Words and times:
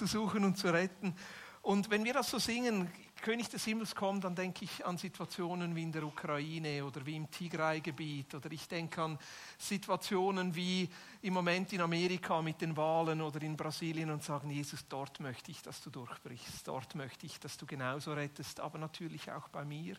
zu 0.00 0.06
suchen 0.06 0.44
und 0.44 0.56
zu 0.56 0.72
retten. 0.72 1.14
Und 1.60 1.90
wenn 1.90 2.04
wir 2.04 2.14
das 2.14 2.30
so 2.30 2.38
singen, 2.38 2.90
König 3.20 3.50
des 3.50 3.66
Himmels 3.66 3.94
kommt, 3.94 4.24
dann 4.24 4.34
denke 4.34 4.64
ich 4.64 4.86
an 4.86 4.96
Situationen 4.96 5.76
wie 5.76 5.82
in 5.82 5.92
der 5.92 6.04
Ukraine 6.04 6.82
oder 6.86 7.04
wie 7.04 7.16
im 7.16 7.30
Tigray-Gebiet. 7.30 8.34
Oder 8.34 8.50
ich 8.50 8.66
denke 8.66 9.02
an 9.02 9.18
Situationen 9.58 10.54
wie 10.54 10.88
im 11.20 11.34
Moment 11.34 11.70
in 11.74 11.82
Amerika 11.82 12.40
mit 12.40 12.62
den 12.62 12.74
Wahlen 12.78 13.20
oder 13.20 13.42
in 13.42 13.58
Brasilien 13.58 14.10
und 14.10 14.24
sagen, 14.24 14.48
Jesus, 14.48 14.86
dort 14.88 15.20
möchte 15.20 15.50
ich, 15.50 15.60
dass 15.60 15.82
du 15.82 15.90
durchbrichst, 15.90 16.66
dort 16.66 16.94
möchte 16.94 17.26
ich, 17.26 17.38
dass 17.38 17.58
du 17.58 17.66
genauso 17.66 18.14
rettest, 18.14 18.58
aber 18.58 18.78
natürlich 18.78 19.30
auch 19.30 19.48
bei 19.48 19.66
mir 19.66 19.96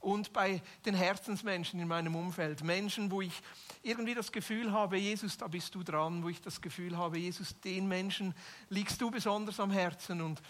und 0.00 0.32
bei 0.32 0.62
den 0.84 0.94
Herzensmenschen 0.94 1.78
in 1.80 1.88
meinem 1.88 2.16
Umfeld. 2.16 2.64
Menschen, 2.64 3.10
wo 3.10 3.20
ich 3.20 3.42
irgendwie 3.82 4.14
das 4.14 4.32
Gefühl 4.32 4.72
habe, 4.72 4.96
Jesus, 4.96 5.36
da 5.36 5.46
bist 5.46 5.74
du 5.74 5.82
dran, 5.82 6.22
wo 6.22 6.28
ich 6.28 6.40
das 6.40 6.60
Gefühl 6.60 6.96
habe, 6.96 7.18
Jesus, 7.18 7.58
den 7.60 7.86
Menschen 7.86 8.34
liegst 8.68 9.00
du 9.00 9.10
besonders 9.10 9.60
am 9.60 9.70
Herzen 9.70 10.20
und 10.20 10.40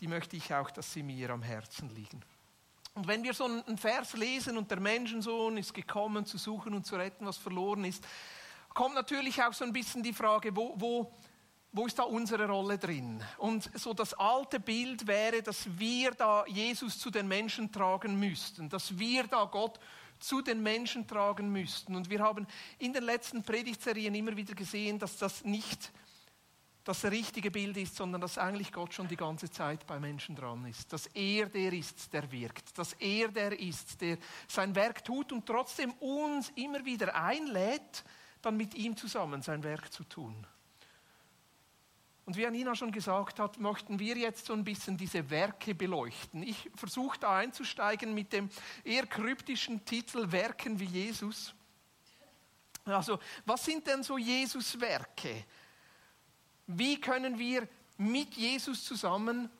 die 0.00 0.06
möchte 0.06 0.36
ich 0.36 0.54
auch, 0.54 0.70
dass 0.70 0.92
sie 0.92 1.02
mir 1.02 1.30
am 1.30 1.42
Herzen 1.42 1.94
liegen. 1.94 2.22
Und 2.94 3.06
wenn 3.06 3.22
wir 3.22 3.34
so 3.34 3.44
einen 3.44 3.78
Vers 3.78 4.14
lesen 4.14 4.58
und 4.58 4.70
der 4.70 4.80
Menschensohn 4.80 5.56
ist 5.56 5.72
gekommen 5.72 6.26
zu 6.26 6.38
suchen 6.38 6.74
und 6.74 6.86
zu 6.86 6.96
retten, 6.96 7.26
was 7.26 7.36
verloren 7.36 7.84
ist, 7.84 8.06
kommt 8.74 8.94
natürlich 8.94 9.42
auch 9.42 9.52
so 9.52 9.64
ein 9.64 9.72
bisschen 9.72 10.02
die 10.02 10.12
Frage, 10.12 10.54
wo, 10.54 10.74
wo, 10.76 11.12
wo 11.72 11.86
ist 11.86 11.98
da 11.98 12.02
unsere 12.02 12.48
Rolle 12.48 12.78
drin? 12.78 13.22
Und 13.38 13.70
so 13.78 13.94
das 13.94 14.14
alte 14.14 14.58
Bild 14.58 15.06
wäre, 15.06 15.42
dass 15.42 15.66
wir 15.78 16.10
da 16.12 16.44
Jesus 16.46 16.98
zu 16.98 17.10
den 17.10 17.28
Menschen 17.28 17.70
tragen 17.70 18.18
müssten, 18.18 18.68
dass 18.68 18.98
wir 18.98 19.24
da 19.28 19.44
Gott 19.44 19.78
zu 20.18 20.42
den 20.42 20.62
Menschen 20.62 21.06
tragen 21.06 21.50
müssten. 21.50 21.94
Und 21.94 22.10
wir 22.10 22.20
haben 22.20 22.46
in 22.78 22.92
den 22.92 23.04
letzten 23.04 23.42
Predigtserien 23.42 24.14
immer 24.14 24.36
wieder 24.36 24.54
gesehen, 24.54 24.98
dass 24.98 25.16
das 25.16 25.44
nicht 25.44 25.92
das 26.82 27.04
richtige 27.04 27.50
Bild 27.50 27.76
ist, 27.76 27.94
sondern 27.94 28.20
dass 28.20 28.38
eigentlich 28.38 28.72
Gott 28.72 28.92
schon 28.92 29.06
die 29.06 29.16
ganze 29.16 29.50
Zeit 29.50 29.86
bei 29.86 30.00
Menschen 30.00 30.34
dran 30.34 30.64
ist. 30.66 30.92
Dass 30.92 31.06
er 31.08 31.46
der 31.46 31.72
ist, 31.72 32.12
der 32.12 32.30
wirkt. 32.32 32.76
Dass 32.76 32.94
er 32.94 33.28
der 33.28 33.58
ist, 33.58 34.00
der 34.00 34.18
sein 34.48 34.74
Werk 34.74 35.04
tut 35.04 35.30
und 35.30 35.46
trotzdem 35.46 35.92
uns 36.00 36.50
immer 36.56 36.84
wieder 36.84 37.14
einlädt, 37.14 38.02
dann 38.42 38.56
mit 38.56 38.74
ihm 38.74 38.96
zusammen 38.96 39.42
sein 39.42 39.62
Werk 39.62 39.92
zu 39.92 40.04
tun. 40.04 40.46
Und 42.30 42.36
wie 42.36 42.46
Anina 42.46 42.76
schon 42.76 42.92
gesagt 42.92 43.40
hat, 43.40 43.58
möchten 43.58 43.98
wir 43.98 44.16
jetzt 44.16 44.46
so 44.46 44.52
ein 44.52 44.62
bisschen 44.62 44.96
diese 44.96 45.30
Werke 45.30 45.74
beleuchten. 45.74 46.44
Ich 46.44 46.70
versuche 46.76 47.18
da 47.18 47.38
einzusteigen 47.38 48.14
mit 48.14 48.32
dem 48.32 48.48
eher 48.84 49.04
kryptischen 49.04 49.84
Titel 49.84 50.30
Werken 50.30 50.78
wie 50.78 50.84
Jesus. 50.84 51.52
Also, 52.84 53.18
was 53.44 53.64
sind 53.64 53.84
denn 53.84 54.04
so 54.04 54.16
Jesus 54.16 54.80
Werke? 54.80 55.44
Wie 56.68 57.00
können 57.00 57.36
wir 57.36 57.66
mit 57.98 58.34
Jesus 58.34 58.84
zusammen 58.84 59.50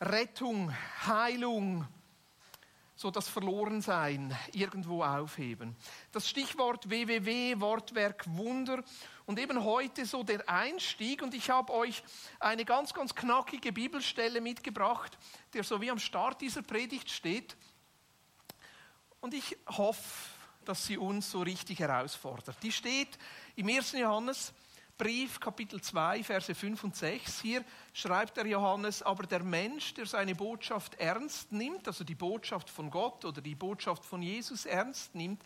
Rettung, 0.00 0.74
Heilung, 1.06 1.86
so 3.02 3.10
das 3.10 3.26
Verlorensein 3.28 4.34
irgendwo 4.52 5.02
aufheben. 5.02 5.74
Das 6.12 6.28
Stichwort 6.28 6.88
WWW, 6.88 7.58
Wortwerk 7.58 8.24
Wunder 8.28 8.84
und 9.26 9.40
eben 9.40 9.64
heute 9.64 10.06
so 10.06 10.22
der 10.22 10.48
Einstieg 10.48 11.20
und 11.20 11.34
ich 11.34 11.50
habe 11.50 11.72
euch 11.72 12.04
eine 12.38 12.64
ganz, 12.64 12.94
ganz 12.94 13.12
knackige 13.12 13.72
Bibelstelle 13.72 14.40
mitgebracht, 14.40 15.18
der 15.52 15.64
so 15.64 15.80
wie 15.80 15.90
am 15.90 15.98
Start 15.98 16.40
dieser 16.40 16.62
Predigt 16.62 17.10
steht 17.10 17.56
und 19.20 19.34
ich 19.34 19.58
hoffe, 19.66 20.30
dass 20.64 20.86
sie 20.86 20.96
uns 20.96 21.28
so 21.28 21.42
richtig 21.42 21.80
herausfordert. 21.80 22.56
Die 22.62 22.70
steht 22.70 23.18
im 23.56 23.68
1. 23.68 23.92
Johannes 23.92 24.54
Brief, 24.96 25.40
Kapitel 25.40 25.80
2, 25.80 26.22
Verse 26.22 26.54
5 26.54 26.84
und 26.84 26.94
6. 26.94 27.40
Hier 27.40 27.64
schreibt 27.92 28.36
der 28.36 28.46
Johannes, 28.46 29.02
aber 29.02 29.24
der 29.24 29.42
Mensch, 29.42 29.94
der 29.94 30.06
seine 30.06 30.34
Botschaft 30.34 30.94
ernst 30.94 31.52
nimmt, 31.52 31.86
also 31.86 32.04
die 32.04 32.14
Botschaft 32.14 32.70
von 32.70 32.90
Gott 32.90 33.24
oder 33.24 33.40
die 33.40 33.54
Botschaft 33.54 34.04
von 34.04 34.22
Jesus 34.22 34.64
ernst 34.64 35.14
nimmt, 35.14 35.42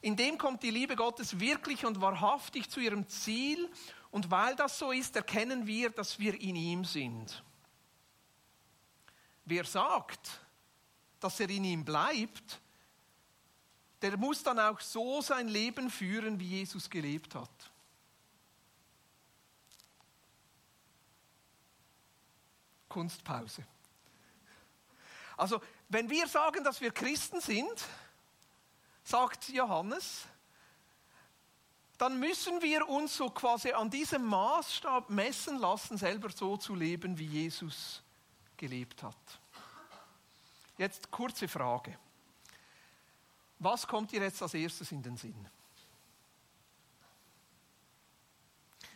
in 0.00 0.16
dem 0.16 0.38
kommt 0.38 0.62
die 0.62 0.70
Liebe 0.70 0.94
Gottes 0.94 1.40
wirklich 1.40 1.84
und 1.84 2.00
wahrhaftig 2.00 2.70
zu 2.70 2.80
ihrem 2.80 3.08
Ziel. 3.08 3.68
Und 4.10 4.30
weil 4.30 4.54
das 4.54 4.78
so 4.78 4.92
ist, 4.92 5.16
erkennen 5.16 5.66
wir, 5.66 5.90
dass 5.90 6.18
wir 6.18 6.40
in 6.40 6.56
ihm 6.56 6.84
sind. 6.84 7.42
Wer 9.44 9.64
sagt, 9.64 10.40
dass 11.20 11.40
er 11.40 11.50
in 11.50 11.64
ihm 11.64 11.84
bleibt, 11.84 12.60
der 14.02 14.16
muss 14.16 14.42
dann 14.42 14.60
auch 14.60 14.80
so 14.80 15.20
sein 15.20 15.48
Leben 15.48 15.90
führen, 15.90 16.38
wie 16.38 16.58
Jesus 16.58 16.88
gelebt 16.88 17.34
hat. 17.34 17.67
Kunstpause. 22.88 23.64
Also, 25.36 25.60
wenn 25.88 26.10
wir 26.10 26.26
sagen, 26.26 26.64
dass 26.64 26.80
wir 26.80 26.90
Christen 26.90 27.40
sind, 27.40 27.84
sagt 29.04 29.48
Johannes, 29.48 30.26
dann 31.96 32.18
müssen 32.20 32.62
wir 32.62 32.88
uns 32.88 33.16
so 33.16 33.30
quasi 33.30 33.72
an 33.72 33.90
diesem 33.90 34.24
Maßstab 34.24 35.10
messen 35.10 35.58
lassen, 35.58 35.96
selber 35.96 36.30
so 36.30 36.56
zu 36.56 36.74
leben, 36.74 37.18
wie 37.18 37.26
Jesus 37.26 38.02
gelebt 38.56 39.02
hat. 39.02 39.16
Jetzt 40.76 41.10
kurze 41.10 41.48
Frage. 41.48 41.98
Was 43.58 43.86
kommt 43.86 44.12
dir 44.12 44.22
jetzt 44.22 44.40
als 44.40 44.54
erstes 44.54 44.92
in 44.92 45.02
den 45.02 45.16
Sinn? 45.16 45.48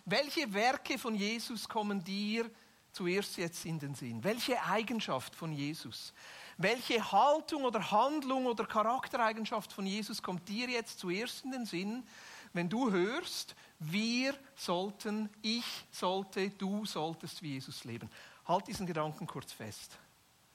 Welche 0.05 0.53
Werke 0.53 0.99
von 0.99 1.15
Jesus 1.15 1.69
kommen 1.69 2.03
dir 2.03 2.49
zuerst 2.93 3.37
jetzt 3.37 3.65
in 3.65 3.79
den 3.79 3.95
Sinn? 3.95 4.23
Welche 4.25 4.63
Eigenschaft 4.63 5.35
von 5.35 5.53
Jesus? 5.53 6.13
Welche 6.59 7.13
Haltung 7.13 7.65
oder 7.65 7.91
Handlung 7.91 8.47
oder 8.47 8.67
Charaktereigenschaft 8.67 9.73
von 9.73 9.87
Jesus 9.87 10.23
kommt 10.23 10.49
dir 10.49 10.69
jetzt 10.69 10.99
zuerst 10.99 11.45
in 11.45 11.53
den 11.53 11.67
Sinn, 11.67 12.07
wenn 12.53 12.69
du 12.69 12.91
hörst, 12.91 13.55
wir 13.79 14.35
sollten, 14.55 15.31
ich 15.41 15.65
sollte, 15.91 16.51
du 16.51 16.85
solltest 16.85 17.43
wie 17.43 17.55
Jesus 17.55 17.85
leben? 17.85 18.11
Halt 18.47 18.67
diesen 18.67 18.87
Gedanken 18.87 19.27
kurz 19.27 19.53
fest. 19.53 19.99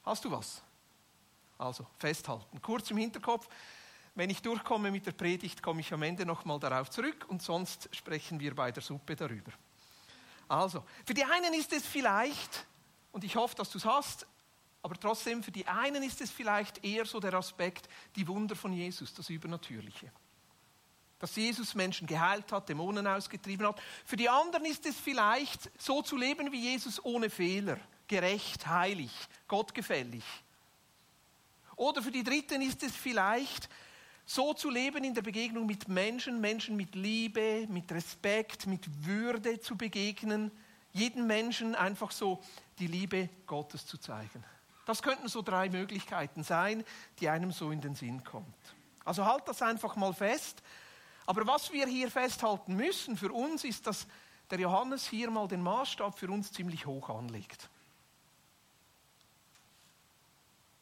Hast 0.03 0.23
du 0.23 0.31
was? 0.31 0.61
Also 1.57 1.85
festhalten. 1.97 2.61
Kurz 2.61 2.91
im 2.91 2.97
Hinterkopf. 2.97 3.49
Wenn 4.13 4.29
ich 4.29 4.41
durchkomme 4.41 4.91
mit 4.91 5.05
der 5.05 5.11
Predigt, 5.11 5.61
komme 5.61 5.81
ich 5.81 5.93
am 5.93 6.03
Ende 6.03 6.25
nochmal 6.25 6.59
darauf 6.59 6.89
zurück 6.89 7.25
und 7.29 7.41
sonst 7.41 7.89
sprechen 7.95 8.39
wir 8.39 8.55
bei 8.55 8.71
der 8.71 8.83
Suppe 8.83 9.15
darüber. 9.15 9.51
Also, 10.47 10.83
für 11.05 11.13
die 11.13 11.25
einen 11.25 11.53
ist 11.53 11.73
es 11.73 11.85
vielleicht, 11.85 12.65
und 13.11 13.23
ich 13.23 13.35
hoffe, 13.35 13.55
dass 13.55 13.69
du 13.69 13.77
es 13.77 13.85
hast, 13.85 14.25
aber 14.81 14.95
trotzdem, 14.95 15.43
für 15.43 15.51
die 15.51 15.67
einen 15.67 16.03
ist 16.03 16.21
es 16.21 16.31
vielleicht 16.31 16.83
eher 16.83 17.05
so 17.05 17.19
der 17.19 17.33
Aspekt, 17.33 17.89
die 18.15 18.27
Wunder 18.27 18.55
von 18.55 18.71
Jesus, 18.71 19.13
das 19.13 19.29
Übernatürliche. 19.29 20.11
Dass 21.19 21.35
Jesus 21.35 21.75
Menschen 21.75 22.07
geheilt 22.07 22.51
hat, 22.51 22.69
Dämonen 22.69 23.07
ausgetrieben 23.07 23.67
hat. 23.67 23.81
Für 24.05 24.15
die 24.15 24.29
anderen 24.29 24.65
ist 24.65 24.85
es 24.85 24.95
vielleicht 24.95 25.69
so 25.81 26.01
zu 26.01 26.15
leben 26.15 26.51
wie 26.51 26.61
Jesus 26.61 27.03
ohne 27.03 27.29
Fehler, 27.29 27.79
gerecht, 28.07 28.67
heilig, 28.67 29.11
gottgefällig. 29.47 30.23
Oder 31.75 32.01
für 32.01 32.11
die 32.11 32.23
Dritten 32.23 32.61
ist 32.61 32.81
es 32.83 32.95
vielleicht 32.95 33.67
so 34.27 34.53
zu 34.53 34.69
leben 34.69 35.05
in 35.05 35.13
der 35.13 35.21
Begegnung 35.21 35.65
mit 35.65 35.88
Menschen, 35.88 36.41
Menschen 36.41 36.75
mit 36.75 36.94
Liebe, 36.95 37.65
mit 37.69 37.89
Respekt, 37.91 38.68
mit 38.68 39.06
Würde 39.06 39.59
zu 39.62 39.77
begegnen, 39.77 40.51
jeden 40.91 41.25
Menschen 41.25 41.75
einfach 41.75 42.12
so 42.12 42.44
die 42.77 42.88
Liebe 42.88 43.29
Gottes 43.47 43.85
zu 43.85 43.97
zeigen. 43.97 44.44
Das 44.85 45.01
könnten 45.01 45.29
so 45.29 45.41
drei 45.41 45.69
Möglichkeiten 45.69 46.44
sein, 46.44 46.83
die 47.19 47.29
einem 47.29 47.51
so 47.51 47.71
in 47.71 47.79
den 47.79 47.95
Sinn 47.95 48.24
kommt. 48.24 48.56
Also 49.06 49.25
halt 49.25 49.47
das 49.47 49.62
einfach 49.62 49.95
mal 49.95 50.13
fest. 50.13 50.62
Aber 51.25 51.47
was 51.47 51.71
wir 51.71 51.88
hier 51.88 52.12
festhalten 52.12 52.75
müssen 52.75 53.15
für 53.15 53.31
uns 53.31 53.63
ist, 53.63 53.88
dass 53.88 54.07
der 54.50 54.59
Johannes 54.59 55.07
hier 55.07 55.29
mal 55.31 55.47
den 55.47 55.62
Maßstab 55.62 56.19
für 56.19 56.29
uns 56.29 56.51
ziemlich 56.51 56.85
hoch 56.85 57.09
anlegt. 57.09 57.69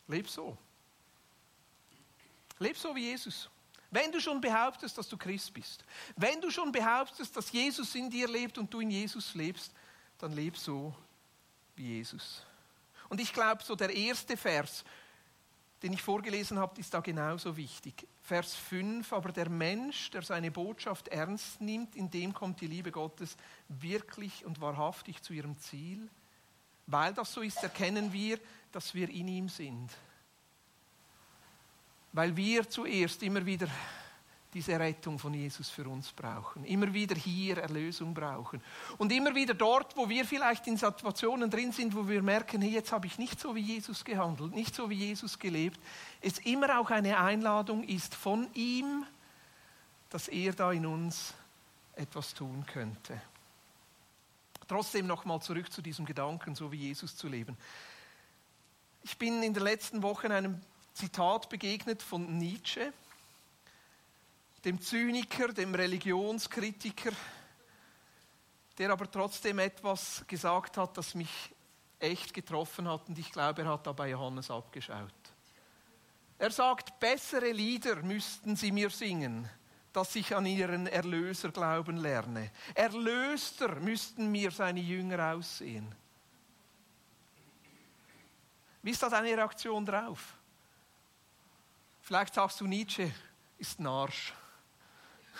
Leb 0.07 0.29
so. 0.29 0.57
Leb 2.59 2.77
so 2.77 2.95
wie 2.95 3.09
Jesus. 3.09 3.49
Wenn 3.91 4.11
du 4.11 4.19
schon 4.19 4.41
behauptest, 4.41 4.97
dass 4.97 5.07
du 5.07 5.17
Christ 5.17 5.53
bist, 5.53 5.83
wenn 6.15 6.41
du 6.41 6.49
schon 6.49 6.71
behauptest, 6.71 7.35
dass 7.35 7.51
Jesus 7.51 7.93
in 7.95 8.09
dir 8.09 8.27
lebt 8.27 8.57
und 8.57 8.73
du 8.73 8.79
in 8.79 8.89
Jesus 8.89 9.35
lebst, 9.35 9.71
dann 10.17 10.33
leb 10.33 10.57
so 10.57 10.93
wie 11.75 11.97
Jesus. 11.97 12.43
Und 13.09 13.21
ich 13.21 13.31
glaube, 13.31 13.63
so 13.63 13.75
der 13.75 13.95
erste 13.95 14.35
Vers, 14.35 14.83
den 15.83 15.93
ich 15.93 16.01
vorgelesen 16.01 16.57
habe, 16.57 16.79
ist 16.79 16.93
da 16.93 16.99
genauso 16.99 17.55
wichtig. 17.55 18.07
Vers 18.21 18.55
5, 18.55 19.13
aber 19.13 19.31
der 19.31 19.49
Mensch, 19.49 20.09
der 20.09 20.23
seine 20.23 20.49
Botschaft 20.49 21.09
ernst 21.09 21.61
nimmt, 21.61 21.95
in 21.95 22.09
dem 22.09 22.33
kommt 22.33 22.61
die 22.61 22.67
Liebe 22.67 22.91
Gottes 22.91 23.37
wirklich 23.67 24.45
und 24.45 24.59
wahrhaftig 24.61 25.21
zu 25.21 25.33
ihrem 25.33 25.57
Ziel. 25.59 26.09
Weil 26.87 27.13
das 27.13 27.31
so 27.31 27.41
ist, 27.41 27.61
erkennen 27.61 28.11
wir, 28.11 28.39
dass 28.71 28.95
wir 28.95 29.09
in 29.09 29.27
ihm 29.27 29.49
sind 29.49 29.91
weil 32.15 32.35
wir 32.37 32.67
zuerst 32.69 33.21
immer 33.23 33.45
wieder 33.45 33.67
diese 34.53 34.79
Rettung 34.79 35.19
von 35.19 35.33
Jesus 35.33 35.69
für 35.69 35.85
uns 35.85 36.13
brauchen. 36.13 36.63
Immer 36.63 36.93
wieder 36.93 37.13
hier 37.13 37.57
Erlösung 37.57 38.13
brauchen. 38.13 38.61
Und 38.97 39.11
immer 39.11 39.35
wieder 39.35 39.53
dort, 39.53 39.97
wo 39.97 40.07
wir 40.07 40.23
vielleicht 40.23 40.65
in 40.67 40.77
Situationen 40.77 41.49
drin 41.49 41.73
sind, 41.73 41.93
wo 41.93 42.07
wir 42.07 42.23
merken, 42.23 42.61
hey, 42.61 42.71
jetzt 42.71 42.93
habe 42.93 43.05
ich 43.05 43.17
nicht 43.17 43.37
so 43.37 43.53
wie 43.53 43.59
Jesus 43.59 44.05
gehandelt, 44.05 44.55
nicht 44.55 44.73
so 44.73 44.89
wie 44.89 44.95
Jesus 44.95 45.37
gelebt, 45.37 45.77
es 46.21 46.39
immer 46.39 46.79
auch 46.79 46.89
eine 46.89 47.19
Einladung 47.19 47.83
ist 47.83 48.15
von 48.15 48.47
ihm, 48.53 49.05
dass 50.09 50.29
er 50.29 50.53
da 50.53 50.71
in 50.71 50.85
uns 50.85 51.33
etwas 51.97 52.33
tun 52.33 52.65
könnte. 52.65 53.21
Trotzdem 54.69 55.05
nochmal 55.05 55.41
zurück 55.41 55.69
zu 55.69 55.81
diesem 55.81 56.05
Gedanken, 56.05 56.55
so 56.55 56.71
wie 56.71 56.77
Jesus 56.77 57.17
zu 57.17 57.27
leben. 57.27 57.57
Ich 59.03 59.17
bin 59.17 59.43
in 59.43 59.53
der 59.53 59.63
letzten 59.63 60.01
Woche 60.01 60.33
einem 60.33 60.61
Zitat 60.95 61.49
begegnet 61.49 62.01
von 62.01 62.37
Nietzsche, 62.37 62.93
dem 64.63 64.79
Zyniker, 64.79 65.49
dem 65.49 65.75
Religionskritiker, 65.75 67.11
der 68.77 68.89
aber 68.89 69.11
trotzdem 69.11 69.59
etwas 69.59 70.23
gesagt 70.25 70.77
hat, 70.77 70.97
das 70.97 71.13
mich 71.13 71.53
echt 71.99 72.33
getroffen 72.33 72.87
hat 72.87 73.09
und 73.09 73.19
ich 73.19 73.29
glaube, 73.29 73.63
er 73.63 73.71
hat 73.71 73.85
dabei 73.85 74.11
Johannes 74.11 74.49
abgeschaut. 74.49 75.11
Er 76.37 76.51
sagt, 76.51 76.97
bessere 76.97 77.51
Lieder 77.51 77.97
müssten 77.97 78.55
sie 78.55 78.71
mir 78.71 78.89
singen, 78.89 79.49
dass 79.91 80.15
ich 80.15 80.33
an 80.33 80.45
ihren 80.45 80.87
Erlöser 80.87 81.51
glauben 81.51 81.97
lerne. 81.97 82.51
Erlöster 82.73 83.81
müssten 83.81 84.31
mir 84.31 84.49
seine 84.51 84.79
Jünger 84.79 85.33
aussehen. 85.33 85.93
Wie 88.81 88.91
ist 88.91 89.03
da 89.03 89.09
deine 89.09 89.35
Reaktion 89.35 89.85
drauf? 89.85 90.37
Vielleicht 92.05 92.35
sagst 92.35 92.61
du, 92.61 92.67
Nietzsche 92.67 93.11
ist 93.57 93.79
ein 93.79 93.87
Arsch. 93.87 94.31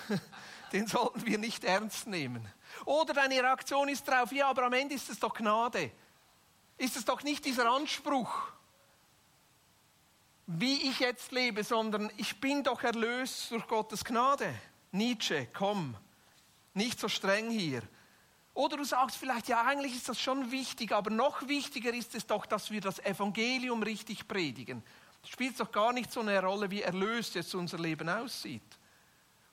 Den 0.72 0.88
sollten 0.88 1.24
wir 1.24 1.38
nicht 1.38 1.64
ernst 1.64 2.08
nehmen. 2.08 2.44
Oder 2.86 3.14
deine 3.14 3.36
Reaktion 3.36 3.88
ist 3.88 4.08
drauf, 4.08 4.32
ja, 4.32 4.50
aber 4.50 4.64
am 4.64 4.74
Ende 4.74 4.96
ist 4.96 5.08
es 5.12 5.20
doch 5.20 5.36
Gnade. 5.36 5.92
Ist 6.80 6.98
es 6.98 7.06
doch 7.06 7.22
nicht 7.22 7.46
dieser 7.46 7.70
Anspruch, 7.70 8.34
wie 10.48 10.90
ich 10.90 11.02
jetzt 11.02 11.32
lebe, 11.32 11.64
sondern 11.64 12.12
ich 12.18 12.42
bin 12.42 12.64
doch 12.64 12.82
erlöst 12.82 13.52
durch 13.52 13.68
Gottes 13.68 14.04
Gnade. 14.04 14.52
Nietzsche, 14.92 15.48
komm, 15.54 15.96
nicht 16.74 17.00
so 17.00 17.08
streng 17.08 17.52
hier. 17.52 17.84
Oder 18.56 18.78
du 18.78 18.86
sagst 18.86 19.18
vielleicht, 19.18 19.50
ja, 19.50 19.62
eigentlich 19.62 19.96
ist 19.96 20.10
das 20.10 20.20
schon 20.20 20.50
wichtig, 20.50 20.94
aber 20.94 21.12
noch 21.12 21.48
wichtiger 21.48 21.94
ist 21.94 22.16
es 22.16 22.26
doch, 22.26 22.48
dass 22.48 22.72
wir 22.72 22.82
das 22.82 22.98
Evangelium 22.98 23.84
richtig 23.84 24.28
predigen. 24.28 24.84
Spielt 25.26 25.60
doch 25.60 25.72
gar 25.72 25.92
nicht 25.94 26.12
so 26.12 26.22
eine 26.22 26.42
Rolle, 26.42 26.70
wie 26.72 26.82
erlöst 26.82 27.36
jetzt 27.36 27.54
unser 27.56 27.80
Leben 27.80 28.08
aussieht. 28.08 28.62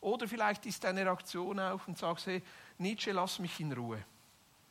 Oder 0.01 0.27
vielleicht 0.27 0.67
ist 0.67 0.83
deine 0.85 1.05
Reaktion 1.07 1.61
auch 1.61 1.87
und 1.87 1.97
sagst, 1.97 2.27
hey, 2.27 2.43
Nietzsche, 2.79 3.13
lass 3.13 3.39
mich 3.39 3.59
in 3.61 3.73
Ruhe. 3.73 4.05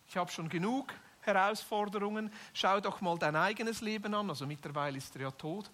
Ich 0.08 0.18
habe 0.18 0.30
schon 0.30 0.50
genug 0.50 0.94
Herausforderungen. 1.22 2.32
Schau 2.54 2.80
doch 2.82 3.00
mal 3.00 3.18
dein 3.18 3.36
eigenes 3.36 3.82
Leben 3.82 4.14
an. 4.14 4.30
Also 4.30 4.46
mittlerweile 4.46 4.98
ist 4.98 5.16
er 5.16 5.24
ja 5.24 5.32
tot. 5.32 5.72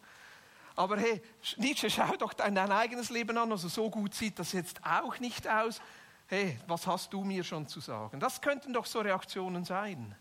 Aber 0.76 0.98
hey, 0.98 1.22
Nietzsche, 1.58 1.90
schau 1.90 2.16
doch 2.18 2.34
dein, 2.34 2.54
dein 2.54 2.72
eigenes 2.72 3.10
Leben 3.10 3.36
an. 3.38 3.52
Also 3.52 3.68
so 3.68 3.90
gut 3.90 4.14
sieht 4.14 4.38
das 4.38 4.52
jetzt 4.52 4.80
auch 4.86 5.20
nicht 5.20 5.48
aus. 5.48 5.82
Hey, 6.28 6.60
was 6.68 6.86
hast 6.86 7.12
du 7.14 7.24
mir 7.24 7.44
schon 7.44 7.68
zu 7.68 7.80
sagen? 7.80 8.20
Das 8.20 8.42
könnten 8.42 8.74
doch 8.74 8.86
so 8.86 9.00
Reaktionen 9.00 9.66
sein, 9.66 10.16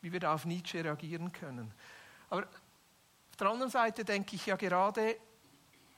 wie 0.00 0.12
wir 0.12 0.20
da 0.20 0.34
auf 0.34 0.44
Nietzsche 0.44 0.84
reagieren 0.84 1.32
können. 1.32 1.72
Aber 2.30 2.46
auf 3.36 3.38
der 3.38 3.50
anderen 3.50 3.70
Seite 3.70 4.02
denke 4.02 4.34
ich 4.34 4.46
ja 4.46 4.56
gerade 4.56 5.14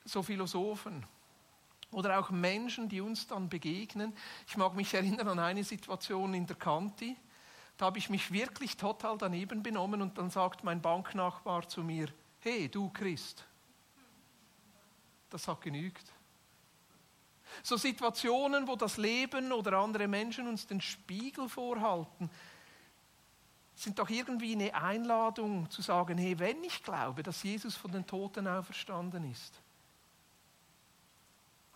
so 0.04 0.24
Philosophen, 0.24 1.06
oder 1.92 2.18
auch 2.18 2.30
Menschen, 2.30 2.88
die 2.88 3.00
uns 3.00 3.28
dann 3.28 3.48
begegnen. 3.48 4.12
Ich 4.48 4.56
mag 4.56 4.74
mich 4.74 4.92
erinnern 4.92 5.28
an 5.28 5.38
eine 5.38 5.62
Situation 5.62 6.34
in 6.34 6.48
der 6.48 6.56
Kanti. 6.56 7.16
Da 7.76 7.86
habe 7.86 7.98
ich 7.98 8.10
mich 8.10 8.32
wirklich 8.32 8.76
total 8.76 9.16
daneben 9.18 9.62
benommen 9.62 10.02
und 10.02 10.18
dann 10.18 10.30
sagt 10.30 10.64
mein 10.64 10.82
Banknachbar 10.82 11.68
zu 11.68 11.84
mir, 11.84 12.08
hey 12.40 12.68
du 12.68 12.90
Christ, 12.90 13.44
das 15.30 15.46
hat 15.46 15.60
genügt. 15.60 16.12
So 17.62 17.76
Situationen, 17.76 18.66
wo 18.66 18.74
das 18.74 18.96
Leben 18.96 19.52
oder 19.52 19.78
andere 19.78 20.08
Menschen 20.08 20.48
uns 20.48 20.66
den 20.66 20.80
Spiegel 20.80 21.48
vorhalten, 21.48 22.30
sind 23.78 23.98
doch 23.98 24.10
irgendwie 24.10 24.52
eine 24.52 24.74
Einladung 24.74 25.70
zu 25.70 25.82
sagen, 25.82 26.18
hey, 26.18 26.38
wenn 26.38 26.64
ich 26.64 26.82
glaube, 26.82 27.22
dass 27.22 27.42
Jesus 27.44 27.76
von 27.76 27.92
den 27.92 28.06
Toten 28.06 28.48
auferstanden 28.48 29.30
ist, 29.30 29.60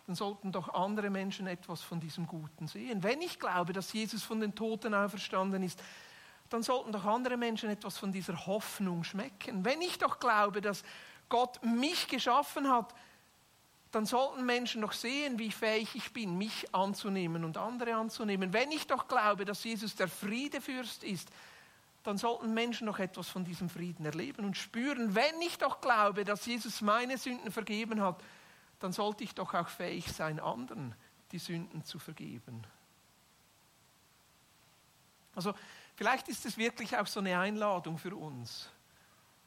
dann 0.07 0.17
sollten 0.17 0.51
doch 0.51 0.75
andere 0.75 1.11
Menschen 1.11 1.47
etwas 1.47 1.81
von 1.81 2.01
diesem 2.01 2.27
Guten 2.27 2.67
sehen. 2.67 3.05
Wenn 3.05 3.23
ich 3.23 3.39
glaube, 3.39 3.73
dass 3.73 3.93
Jesus 3.93 4.25
von 4.25 4.41
den 4.41 4.55
Toten 4.55 4.95
auferstanden 4.95 5.63
ist, 5.63 5.81
dann 6.49 6.65
sollten 6.65 6.91
doch 6.91 7.05
andere 7.05 7.37
Menschen 7.37 7.71
etwas 7.71 7.99
von 7.99 8.11
dieser 8.11 8.47
Hoffnung 8.47 9.05
schmecken. 9.05 9.65
Wenn 9.65 9.81
ich 9.81 9.99
doch 9.99 10.19
glaube, 10.19 10.61
dass 10.61 10.83
Gott 11.29 11.63
mich 11.63 12.09
geschaffen 12.09 12.69
hat, 12.69 12.93
dann 13.93 14.07
sollten 14.07 14.45
Menschen 14.45 14.83
doch 14.83 14.93
sehen, 14.93 15.39
wie 15.39 15.53
fähig 15.53 15.95
ich 15.95 16.13
bin, 16.13 16.37
mich 16.37 16.75
anzunehmen 16.75 17.45
und 17.45 17.59
andere 17.59 17.95
anzunehmen. 17.95 18.53
Wenn 18.53 18.73
ich 18.73 18.89
doch 18.89 19.07
glaube, 19.07 19.45
dass 19.45 19.63
Jesus 19.63 19.95
der 19.95 20.09
Friedefürst 20.09 21.05
ist, 21.05 21.31
dann 22.03 22.19
sollten 22.19 22.53
Menschen 22.53 22.87
noch 22.87 22.99
etwas 22.99 23.29
von 23.29 23.45
diesem 23.45 23.69
Frieden 23.69 24.05
erleben 24.05 24.45
und 24.45 24.57
spüren. 24.57 25.15
Wenn 25.15 25.41
ich 25.43 25.59
doch 25.59 25.81
glaube, 25.81 26.25
dass 26.25 26.47
Jesus 26.47 26.81
meine 26.81 27.17
Sünden 27.17 27.53
vergeben 27.53 28.01
hat, 28.01 28.23
dann 28.81 28.93
sollte 28.93 29.23
ich 29.23 29.35
doch 29.35 29.55
auch 29.55 29.69
fähig 29.69 30.13
sein, 30.13 30.41
anderen 30.41 30.95
die 31.31 31.39
Sünden 31.39 31.85
zu 31.85 31.99
vergeben. 31.99 32.67
Also 35.35 35.55
vielleicht 35.97 36.29
ist 36.29 36.45
es 36.45 36.59
wirklich 36.59 36.97
auch 36.97 37.07
so 37.07 37.21
eine 37.21 37.39
Einladung 37.39 37.99
für 37.99 38.15
uns, 38.15 38.69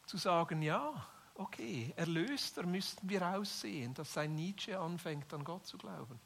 zu 0.05 0.17
sagen, 0.17 0.61
ja, 0.61 1.05
okay, 1.35 1.93
erlöster 1.95 2.63
müssten 2.65 3.09
wir 3.09 3.27
aussehen, 3.27 3.93
dass 3.93 4.17
ein 4.17 4.35
Nietzsche 4.35 4.79
anfängt 4.79 5.33
an 5.33 5.43
Gott 5.43 5.65
zu 5.67 5.77
glauben. 5.77 6.19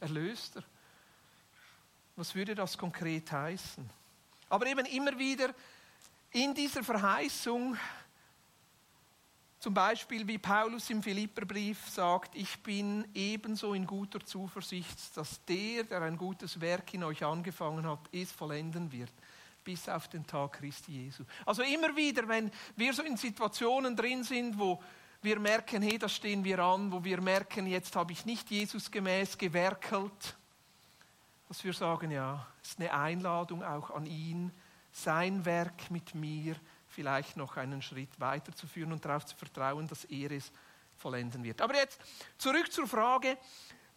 Erlöster. 0.00 0.64
Was 2.16 2.34
würde 2.34 2.54
das 2.54 2.76
konkret 2.76 3.30
heißen? 3.30 3.88
Aber 4.48 4.66
eben 4.66 4.84
immer 4.86 5.18
wieder 5.18 5.54
in 6.30 6.54
dieser 6.54 6.82
Verheißung 6.84 7.76
zum 9.62 9.74
Beispiel, 9.74 10.26
wie 10.26 10.38
Paulus 10.38 10.90
im 10.90 11.04
Philipperbrief 11.04 11.88
sagt, 11.88 12.34
ich 12.34 12.58
bin 12.64 13.06
ebenso 13.14 13.74
in 13.74 13.86
guter 13.86 14.18
Zuversicht, 14.18 15.16
dass 15.16 15.40
der, 15.44 15.84
der 15.84 16.02
ein 16.02 16.16
gutes 16.16 16.60
Werk 16.60 16.92
in 16.94 17.04
euch 17.04 17.24
angefangen 17.24 17.86
hat, 17.86 18.00
es 18.10 18.32
vollenden 18.32 18.90
wird, 18.90 19.12
bis 19.62 19.88
auf 19.88 20.08
den 20.08 20.26
Tag 20.26 20.54
Christi 20.54 21.04
Jesu. 21.04 21.22
Also 21.46 21.62
immer 21.62 21.94
wieder, 21.94 22.26
wenn 22.26 22.50
wir 22.74 22.92
so 22.92 23.04
in 23.04 23.16
Situationen 23.16 23.94
drin 23.94 24.24
sind, 24.24 24.58
wo 24.58 24.82
wir 25.22 25.38
merken, 25.38 25.80
hey, 25.80 25.96
da 25.96 26.08
stehen 26.08 26.42
wir 26.42 26.58
an, 26.58 26.90
wo 26.90 27.04
wir 27.04 27.20
merken, 27.20 27.68
jetzt 27.68 27.94
habe 27.94 28.10
ich 28.10 28.26
nicht 28.26 28.50
Jesus 28.50 28.90
gemäß 28.90 29.38
gewerkelt, 29.38 30.36
dass 31.52 31.64
wir 31.64 31.74
sagen, 31.74 32.10
ja, 32.10 32.46
es 32.62 32.70
ist 32.70 32.80
eine 32.80 32.94
Einladung 32.94 33.62
auch 33.62 33.90
an 33.90 34.06
ihn, 34.06 34.50
sein 34.90 35.44
Werk 35.44 35.90
mit 35.90 36.14
mir 36.14 36.56
vielleicht 36.88 37.36
noch 37.36 37.58
einen 37.58 37.82
Schritt 37.82 38.08
weiterzuführen 38.18 38.90
und 38.90 39.04
darauf 39.04 39.26
zu 39.26 39.36
vertrauen, 39.36 39.86
dass 39.86 40.06
er 40.06 40.30
es 40.30 40.50
vollenden 40.96 41.44
wird. 41.44 41.60
Aber 41.60 41.74
jetzt 41.74 42.00
zurück 42.38 42.72
zur 42.72 42.86
Frage, 42.86 43.36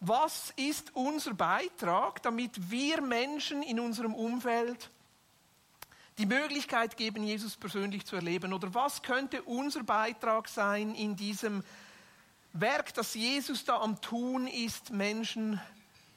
was 0.00 0.52
ist 0.56 0.94
unser 0.94 1.32
Beitrag, 1.32 2.22
damit 2.22 2.70
wir 2.70 3.00
Menschen 3.00 3.62
in 3.62 3.80
unserem 3.80 4.12
Umfeld 4.12 4.90
die 6.18 6.26
Möglichkeit 6.26 6.98
geben, 6.98 7.22
Jesus 7.22 7.56
persönlich 7.56 8.04
zu 8.04 8.16
erleben? 8.16 8.52
Oder 8.52 8.74
was 8.74 9.00
könnte 9.00 9.40
unser 9.44 9.82
Beitrag 9.82 10.48
sein 10.48 10.94
in 10.94 11.16
diesem 11.16 11.64
Werk, 12.52 12.92
das 12.92 13.14
Jesus 13.14 13.64
da 13.64 13.80
am 13.80 13.98
Tun 14.02 14.46
ist, 14.46 14.90
Menschen 14.90 15.58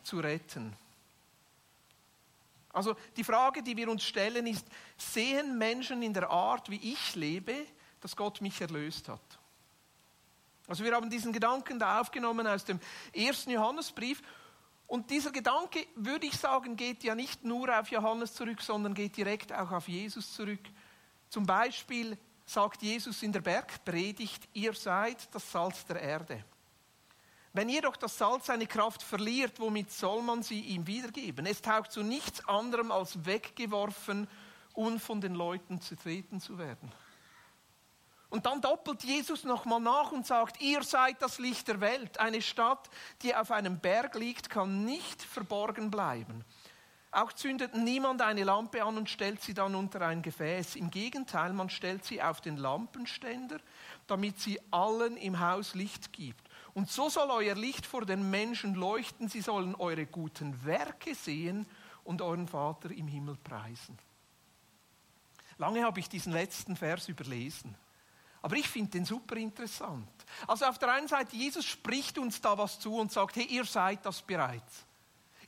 zu 0.03 0.19
retten? 0.19 0.75
Also 2.72 2.96
die 3.18 3.24
Frage, 3.24 3.64
die 3.64 3.76
wir 3.76 3.90
uns 3.90 4.04
stellen, 4.04 4.46
ist, 4.48 4.66
sehen 4.98 5.58
Menschen 5.58 6.02
in 6.02 6.14
der 6.14 6.30
Art, 6.30 6.70
wie 6.70 6.94
ich 6.94 7.16
lebe, 7.16 7.66
dass 8.02 8.16
Gott 8.16 8.42
mich 8.42 8.62
erlöst 8.62 9.10
hat? 9.10 9.40
Also 10.68 10.84
wir 10.84 10.94
haben 10.94 11.10
diesen 11.10 11.34
Gedanken 11.34 11.80
da 11.80 12.00
aufgenommen 12.00 12.46
aus 12.46 12.64
dem 12.64 12.80
ersten 13.12 13.50
Johannesbrief 13.50 14.22
und 14.90 15.12
dieser 15.12 15.32
Gedanke, 15.32 15.86
würde 15.96 16.26
ich 16.26 16.36
sagen, 16.36 16.76
geht 16.76 17.04
ja 17.04 17.14
nicht 17.14 17.44
nur 17.44 17.80
auf 17.80 17.90
Johannes 17.90 18.34
zurück, 18.34 18.60
sondern 18.62 18.96
geht 18.96 19.18
direkt 19.18 19.54
auch 19.54 19.72
auf 19.72 19.88
Jesus 19.88 20.34
zurück. 20.34 20.62
Zum 21.30 21.46
Beispiel 21.46 22.18
sagt 22.44 22.82
Jesus 22.82 23.22
in 23.22 23.32
der 23.32 23.42
Bergpredigt, 23.42 24.50
ihr 24.54 24.74
seid 24.74 25.34
das 25.34 25.52
Salz 25.52 25.86
der 25.86 26.02
Erde. 26.02 26.44
Wenn 27.53 27.70
jedoch 27.70 27.98
das 27.98 28.18
Salz 28.18 28.46
seine 28.46 28.68
Kraft 28.68 29.01
verliert, 29.01 29.60
womit 29.60 29.91
soll 29.91 30.22
man 30.22 30.44
sie 30.44 30.62
ihm 30.62 30.86
wiedergeben? 30.86 31.46
Es 31.46 31.62
taugt 31.62 31.91
zu 31.91 32.03
nichts 32.03 32.48
anderem 32.48 32.91
als 32.91 33.25
weggeworfen 33.25 34.27
und 34.74 35.00
von 35.00 35.20
den 35.20 35.34
Leuten 35.34 35.82
zertreten 35.82 36.39
zu 36.39 36.58
werden. 36.60 36.91
Und 38.29 38.46
dann 38.46 38.62
doppelt 38.62 39.03
Jesus 39.03 39.44
nochmal 39.44 39.79
nach 39.79 40.12
und 40.12 40.27
sagt, 40.27 40.62
ihr 40.62 40.84
seid 40.84 41.20
das 41.22 41.39
Licht 41.39 41.68
der 41.68 41.82
Welt. 41.82 42.20
Eine 42.20 42.44
Stadt, 42.44 42.88
die 43.24 43.36
auf 43.36 43.50
einem 43.50 43.79
Berg 43.79 44.13
liegt, 44.13 44.51
kann 44.51 44.86
nicht 44.86 45.24
verborgen 45.24 45.89
bleiben. 45.89 46.46
Auch 47.12 47.34
zündet 47.34 47.74
niemand 47.74 48.22
eine 48.22 48.44
Lampe 48.44 48.84
an 48.84 48.98
und 48.98 49.10
stellt 49.10 49.41
sie 49.41 49.56
dann 49.56 49.74
unter 49.74 50.01
ein 50.01 50.22
Gefäß. 50.22 50.75
Im 50.75 50.91
Gegenteil, 50.91 51.53
man 51.53 51.72
stellt 51.72 52.06
sie 52.06 52.22
auf 52.22 52.39
den 52.39 52.58
Lampenständer, 52.58 53.58
damit 54.06 54.39
sie 54.39 54.60
allen 54.70 55.18
im 55.18 55.39
Haus 55.39 55.74
Licht 55.74 56.13
gibt. 56.13 56.48
Und 56.79 56.89
so 56.89 57.09
soll 57.09 57.29
euer 57.29 57.55
Licht 57.55 57.86
vor 57.86 58.05
den 58.05 58.29
Menschen 58.29 58.74
leuchten. 58.74 59.27
Sie 59.27 59.41
sollen 59.41 59.75
eure 59.75 60.05
guten 60.05 60.63
Werke 60.63 61.13
sehen 61.13 61.67
und 62.05 62.21
euren 62.21 62.48
Vater 62.48 62.89
im 62.91 63.05
Himmel 63.05 63.36
preisen. 63.36 64.00
Lange 65.57 65.83
habe 65.83 66.00
ich 66.00 66.07
diesen 66.07 66.31
letzten 66.31 66.77
Vers 66.77 67.09
überlesen. 67.09 67.75
Aber 68.41 68.55
ich 68.55 68.69
finde 68.69 68.91
den 68.91 69.03
super 69.03 69.36
interessant. 69.36 70.07
Also 70.48 70.63
auf 70.67 70.79
der 70.79 70.93
einen 70.93 71.09
Seite, 71.09 71.36
Jesus 71.36 71.65
spricht 71.65 72.17
uns 72.17 72.39
da 72.39 72.57
was 72.57 72.79
zu 72.79 72.95
und 72.95 73.12
sagt, 73.12 73.36
hey, 73.36 73.48
ihr 73.48 73.65
seid 73.65 74.05
das 74.05 74.21
bereits. 74.21 74.86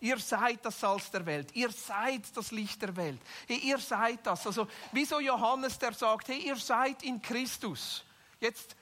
Ihr 0.01 0.19
seid 0.19 0.65
das 0.65 0.81
Salz 0.81 1.11
der 1.11 1.25
Welt. 1.25 1.55
Ihr 1.55 1.71
seid 1.71 2.35
das 2.35 2.51
Licht 2.51 2.81
der 2.81 2.93
Welt. 2.97 3.21
Hey, 3.47 3.59
ihr 3.59 3.77
seid 3.77 4.27
das. 4.27 4.45
Also 4.45 4.67
wieso 4.91 5.21
Johannes, 5.21 5.79
der 5.79 5.93
sagt, 5.93 6.27
hey, 6.27 6.39
ihr 6.39 6.57
seid 6.57 7.03
in 7.03 7.21
Christus. 7.21 8.03
Jetzt 8.41 8.75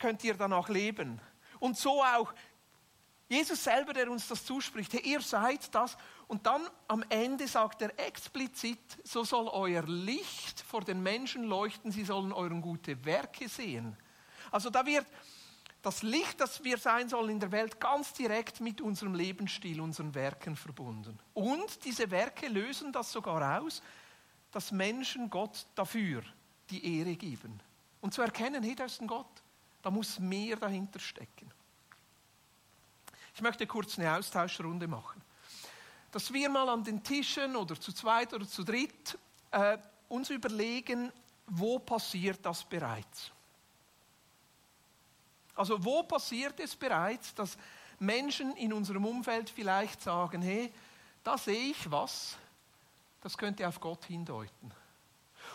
könnt 0.00 0.24
ihr 0.24 0.34
danach 0.34 0.68
leben. 0.68 1.20
Und 1.66 1.76
so 1.76 2.00
auch 2.00 2.32
Jesus 3.28 3.64
selber, 3.64 3.92
der 3.92 4.08
uns 4.08 4.28
das 4.28 4.44
zuspricht. 4.44 4.92
Hey, 4.92 5.00
ihr 5.00 5.20
seid 5.20 5.74
das. 5.74 5.96
Und 6.28 6.46
dann 6.46 6.62
am 6.86 7.04
Ende 7.08 7.48
sagt 7.48 7.82
er 7.82 7.98
explizit, 7.98 8.78
so 9.02 9.24
soll 9.24 9.48
euer 9.48 9.82
Licht 9.82 10.60
vor 10.60 10.82
den 10.82 11.02
Menschen 11.02 11.42
leuchten, 11.42 11.90
sie 11.90 12.04
sollen 12.04 12.32
euren 12.32 12.62
gute 12.62 13.04
Werke 13.04 13.48
sehen. 13.48 13.96
Also 14.52 14.70
da 14.70 14.86
wird 14.86 15.06
das 15.82 16.04
Licht, 16.04 16.40
das 16.40 16.62
wir 16.62 16.78
sein 16.78 17.08
sollen 17.08 17.30
in 17.30 17.40
der 17.40 17.50
Welt, 17.50 17.80
ganz 17.80 18.12
direkt 18.12 18.60
mit 18.60 18.80
unserem 18.80 19.16
Lebensstil, 19.16 19.80
unseren 19.80 20.14
Werken 20.14 20.54
verbunden. 20.54 21.18
Und 21.34 21.84
diese 21.84 22.12
Werke 22.12 22.46
lösen 22.46 22.92
das 22.92 23.10
sogar 23.10 23.60
aus, 23.60 23.82
dass 24.52 24.70
Menschen 24.70 25.30
Gott 25.30 25.66
dafür 25.74 26.22
die 26.70 27.00
Ehre 27.00 27.16
geben. 27.16 27.58
Und 28.00 28.14
zu 28.14 28.22
erkennen, 28.22 28.62
hey, 28.62 28.76
das 28.76 28.92
ist 28.92 29.00
ein 29.00 29.08
Gott. 29.08 29.42
Da 29.86 29.90
muss 29.92 30.18
mehr 30.18 30.56
dahinter 30.56 30.98
stecken. 30.98 31.48
Ich 33.32 33.40
möchte 33.40 33.68
kurz 33.68 33.96
eine 33.96 34.16
Austauschrunde 34.16 34.88
machen. 34.88 35.22
Dass 36.10 36.32
wir 36.32 36.50
mal 36.50 36.68
an 36.68 36.82
den 36.82 37.04
Tischen 37.04 37.54
oder 37.54 37.80
zu 37.80 37.92
zweit 37.92 38.34
oder 38.34 38.48
zu 38.48 38.64
dritt 38.64 39.16
äh, 39.52 39.78
uns 40.08 40.28
überlegen, 40.30 41.12
wo 41.46 41.78
passiert 41.78 42.44
das 42.44 42.64
bereits? 42.64 43.30
Also 45.54 45.84
wo 45.84 46.02
passiert 46.02 46.58
es 46.58 46.74
bereits, 46.74 47.32
dass 47.32 47.56
Menschen 48.00 48.56
in 48.56 48.72
unserem 48.72 49.04
Umfeld 49.04 49.48
vielleicht 49.48 50.02
sagen, 50.02 50.42
hey, 50.42 50.72
da 51.22 51.38
sehe 51.38 51.70
ich 51.70 51.88
was, 51.92 52.36
das 53.22 53.38
könnte 53.38 53.68
auf 53.68 53.78
Gott 53.78 54.04
hindeuten. 54.06 54.72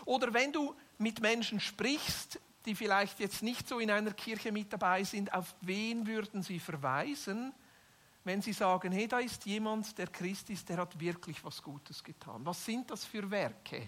Oder 0.05 0.33
wenn 0.33 0.53
du 0.53 0.73
mit 0.99 1.19
Menschen 1.19 1.59
sprichst, 1.59 2.39
die 2.65 2.75
vielleicht 2.75 3.19
jetzt 3.19 3.43
nicht 3.43 3.67
so 3.67 3.79
in 3.79 3.91
einer 3.91 4.11
Kirche 4.11 4.51
mit 4.51 4.71
dabei 4.71 5.03
sind, 5.03 5.33
auf 5.33 5.55
wen 5.61 6.05
würden 6.05 6.43
sie 6.43 6.59
verweisen, 6.59 7.53
wenn 8.23 8.41
sie 8.41 8.53
sagen, 8.53 8.91
hey, 8.91 9.07
da 9.07 9.19
ist 9.19 9.45
jemand, 9.45 9.97
der 9.97 10.07
Christ 10.07 10.49
ist, 10.51 10.69
der 10.69 10.77
hat 10.77 10.99
wirklich 10.99 11.43
was 11.43 11.61
Gutes 11.61 12.03
getan. 12.03 12.45
Was 12.45 12.63
sind 12.63 12.91
das 12.91 13.03
für 13.03 13.29
Werke, 13.31 13.87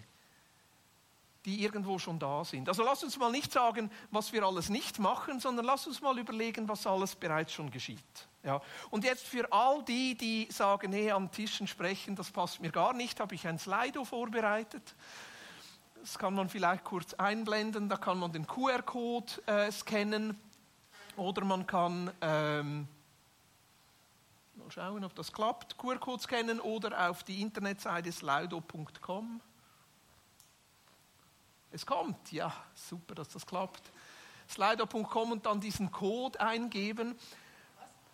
die 1.46 1.62
irgendwo 1.62 2.00
schon 2.00 2.18
da 2.18 2.44
sind? 2.44 2.68
Also 2.68 2.84
lass 2.84 3.04
uns 3.04 3.18
mal 3.18 3.32
nicht 3.32 3.52
sagen, 3.52 3.92
was 4.10 4.34
wir 4.34 4.44
alles 4.44 4.70
nicht 4.70 4.98
machen, 4.98 5.40
sondern 5.40 5.66
lass 5.66 5.86
uns 5.86 6.02
mal 6.02 6.18
überlegen, 6.18 6.68
was 6.68 6.88
alles 6.88 7.16
bereits 7.16 7.54
schon 7.54 7.70
geschieht. 7.70 8.28
Ja. 8.44 8.60
Und 8.90 9.04
jetzt 9.04 9.26
für 9.26 9.52
all 9.52 9.84
die, 9.84 10.16
die 10.16 10.48
sagen, 10.52 10.92
hey, 10.92 11.12
an 11.12 11.32
Tischen 11.32 11.68
sprechen, 11.68 12.16
das 12.16 12.32
passt 12.32 12.60
mir 12.60 12.72
gar 12.72 12.94
nicht, 12.94 13.20
habe 13.20 13.36
ich 13.36 13.48
ein 13.48 13.60
Slido 13.60 14.04
vorbereitet. 14.04 14.96
Das 16.04 16.18
kann 16.20 16.34
man 16.34 16.50
vielleicht 16.50 16.84
kurz 16.84 17.14
einblenden, 17.14 17.88
da 17.88 17.96
kann 17.96 18.20
man 18.20 18.30
den 18.34 18.46
QR-Code 18.46 19.42
äh, 19.46 19.72
scannen 19.72 20.38
oder 21.16 21.46
man 21.46 21.66
kann... 21.66 22.12
Ähm, 22.20 22.90
Mal 24.56 24.70
schauen, 24.70 25.06
ob 25.06 25.16
das 25.16 25.32
klappt. 25.32 25.78
QR-Code 25.78 26.22
scannen 26.22 26.60
oder 26.60 27.10
auf 27.10 27.24
die 27.24 27.42
Internetseite 27.42 28.12
slido.com. 28.12 29.40
Es 31.72 31.86
kommt, 31.86 32.34
ja, 32.34 32.54
super, 32.76 33.16
dass 33.16 33.30
das 33.30 33.46
klappt. 33.46 33.90
Slido.com 34.50 35.32
und 35.32 35.46
dann 35.46 35.62
diesen 35.62 35.90
Code 35.90 36.38
eingeben. 36.42 37.16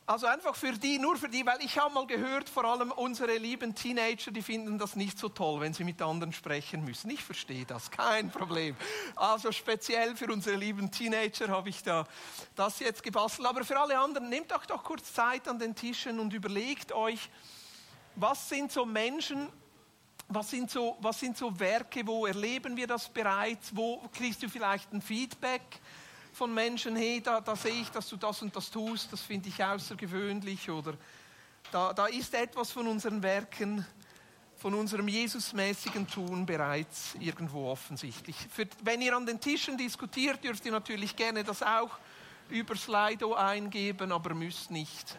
Also 0.09 0.25
einfach 0.25 0.55
für 0.55 0.71
die, 0.71 0.97
nur 0.97 1.17
für 1.17 1.29
die, 1.29 1.45
weil 1.45 1.61
ich 1.61 1.77
habe 1.77 1.93
mal 1.93 2.07
gehört, 2.07 2.49
vor 2.49 2.65
allem 2.65 2.91
unsere 2.91 3.37
lieben 3.37 3.75
Teenager, 3.75 4.31
die 4.31 4.41
finden 4.41 4.79
das 4.79 4.95
nicht 4.95 5.19
so 5.19 5.29
toll, 5.29 5.61
wenn 5.61 5.75
sie 5.75 5.83
mit 5.83 6.01
anderen 6.01 6.33
sprechen 6.33 6.83
müssen. 6.83 7.11
Ich 7.11 7.23
verstehe 7.23 7.63
das, 7.63 7.91
kein 7.91 8.31
Problem. 8.31 8.75
Also 9.15 9.51
speziell 9.51 10.15
für 10.15 10.33
unsere 10.33 10.55
lieben 10.55 10.89
Teenager 10.89 11.49
habe 11.49 11.69
ich 11.69 11.83
da 11.83 12.07
das 12.55 12.79
jetzt 12.79 13.03
gebastelt. 13.03 13.47
Aber 13.47 13.63
für 13.63 13.79
alle 13.79 13.99
anderen, 13.99 14.29
nehmt 14.29 14.51
euch 14.51 14.65
doch 14.65 14.83
kurz 14.83 15.13
Zeit 15.13 15.47
an 15.47 15.59
den 15.59 15.75
Tischen 15.75 16.19
und 16.19 16.33
überlegt 16.33 16.91
euch, 16.91 17.29
was 18.15 18.49
sind 18.49 18.71
so 18.71 18.87
Menschen, 18.87 19.47
was 20.27 20.49
sind 20.49 20.71
so, 20.71 20.97
was 21.01 21.19
sind 21.19 21.37
so 21.37 21.59
Werke, 21.59 22.07
wo 22.07 22.25
erleben 22.25 22.75
wir 22.75 22.87
das 22.87 23.09
bereits, 23.09 23.75
wo 23.75 24.01
kriegst 24.11 24.41
du 24.41 24.49
vielleicht 24.49 24.91
ein 24.91 25.03
Feedback? 25.03 25.61
Von 26.31 26.53
Menschen, 26.53 26.95
hey, 26.95 27.21
da, 27.21 27.41
da 27.41 27.55
sehe 27.55 27.81
ich, 27.81 27.89
dass 27.89 28.07
du 28.09 28.17
das 28.17 28.41
und 28.41 28.55
das 28.55 28.69
tust, 28.69 29.11
das 29.11 29.21
finde 29.21 29.49
ich 29.49 29.63
außergewöhnlich 29.63 30.69
oder 30.69 30.93
da, 31.71 31.93
da 31.93 32.07
ist 32.07 32.33
etwas 32.33 32.71
von 32.71 32.87
unseren 32.87 33.21
Werken, 33.21 33.85
von 34.57 34.73
unserem 34.73 35.07
Jesusmäßigen 35.07 36.07
Tun 36.07 36.45
bereits 36.45 37.15
irgendwo 37.19 37.69
offensichtlich. 37.69 38.35
Für, 38.51 38.67
wenn 38.83 39.01
ihr 39.01 39.15
an 39.15 39.25
den 39.25 39.39
Tischen 39.39 39.77
diskutiert, 39.77 40.43
dürft 40.43 40.65
ihr 40.65 40.71
natürlich 40.71 41.15
gerne 41.15 41.43
das 41.43 41.63
auch 41.63 41.91
über 42.49 42.75
Slido 42.75 43.35
eingeben, 43.35 44.11
aber 44.11 44.33
müsst 44.33 44.71
nicht. 44.71 45.17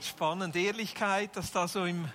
Spannend. 0.00 0.56
Ehrlichkeit, 0.56 1.36
dass 1.36 1.50
da 1.52 1.68
so 1.68 1.84
im, 1.84 2.08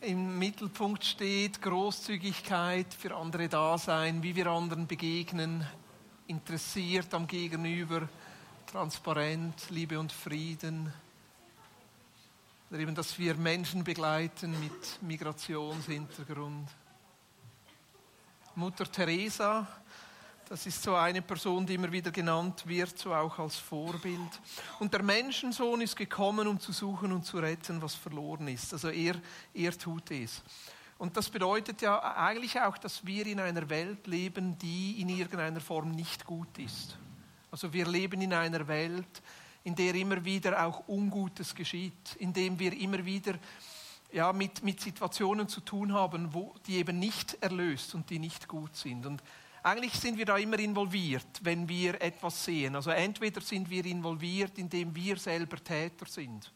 im 0.00 0.38
Mittelpunkt 0.38 1.04
steht, 1.04 1.60
Großzügigkeit, 1.62 2.92
für 2.94 3.14
andere 3.14 3.48
da 3.48 3.78
sein, 3.78 4.22
wie 4.22 4.34
wir 4.34 4.46
anderen 4.46 4.86
begegnen, 4.86 5.66
interessiert 6.26 7.12
am 7.14 7.26
Gegenüber, 7.26 8.08
transparent, 8.66 9.70
Liebe 9.70 9.98
und 9.98 10.12
Frieden. 10.12 10.92
Oder 12.70 12.80
eben, 12.80 12.94
dass 12.94 13.18
wir 13.18 13.34
Menschen 13.34 13.82
begleiten 13.82 14.52
mit 14.60 15.02
Migrationshintergrund. 15.02 16.68
Mutter 18.54 18.90
Teresa, 18.90 19.66
das 20.50 20.66
ist 20.66 20.82
so 20.82 20.96
eine 20.96 21.22
Person, 21.22 21.64
die 21.64 21.74
immer 21.74 21.92
wieder 21.92 22.10
genannt 22.10 22.66
wird, 22.66 22.98
so 22.98 23.14
auch 23.14 23.38
als 23.38 23.54
Vorbild. 23.54 24.40
Und 24.80 24.92
der 24.92 25.00
Menschensohn 25.00 25.80
ist 25.80 25.94
gekommen, 25.94 26.48
um 26.48 26.58
zu 26.58 26.72
suchen 26.72 27.12
und 27.12 27.24
zu 27.24 27.38
retten, 27.38 27.80
was 27.80 27.94
verloren 27.94 28.48
ist. 28.48 28.72
Also 28.72 28.88
er, 28.88 29.14
er 29.54 29.78
tut 29.78 30.10
es. 30.10 30.42
Und 30.98 31.16
das 31.16 31.30
bedeutet 31.30 31.82
ja 31.82 32.16
eigentlich 32.16 32.60
auch, 32.60 32.76
dass 32.78 33.06
wir 33.06 33.26
in 33.26 33.38
einer 33.38 33.70
Welt 33.70 34.08
leben, 34.08 34.58
die 34.58 35.00
in 35.00 35.08
irgendeiner 35.08 35.60
Form 35.60 35.92
nicht 35.92 36.24
gut 36.26 36.58
ist. 36.58 36.98
Also 37.52 37.72
wir 37.72 37.86
leben 37.86 38.20
in 38.20 38.34
einer 38.34 38.66
Welt, 38.66 39.22
in 39.62 39.76
der 39.76 39.94
immer 39.94 40.24
wieder 40.24 40.66
auch 40.66 40.88
Ungutes 40.88 41.54
geschieht, 41.54 42.16
in 42.18 42.32
dem 42.32 42.58
wir 42.58 42.76
immer 42.76 43.04
wieder 43.04 43.34
ja, 44.10 44.32
mit, 44.32 44.64
mit 44.64 44.80
Situationen 44.80 45.46
zu 45.46 45.60
tun 45.60 45.92
haben, 45.92 46.34
wo, 46.34 46.56
die 46.66 46.78
eben 46.78 46.98
nicht 46.98 47.38
erlöst 47.40 47.94
und 47.94 48.10
die 48.10 48.18
nicht 48.18 48.48
gut 48.48 48.74
sind. 48.74 49.06
Und 49.06 49.22
eigentlich 49.62 49.94
sind 49.94 50.18
wir 50.18 50.26
da 50.26 50.36
immer 50.36 50.58
involviert, 50.58 51.40
wenn 51.42 51.68
wir 51.68 52.00
etwas 52.00 52.44
sehen. 52.44 52.76
Also 52.76 52.90
entweder 52.90 53.40
sind 53.40 53.68
wir 53.68 53.84
involviert, 53.84 54.58
indem 54.58 54.94
wir 54.94 55.16
selber 55.16 55.62
Täter 55.62 56.06
sind, 56.06 56.52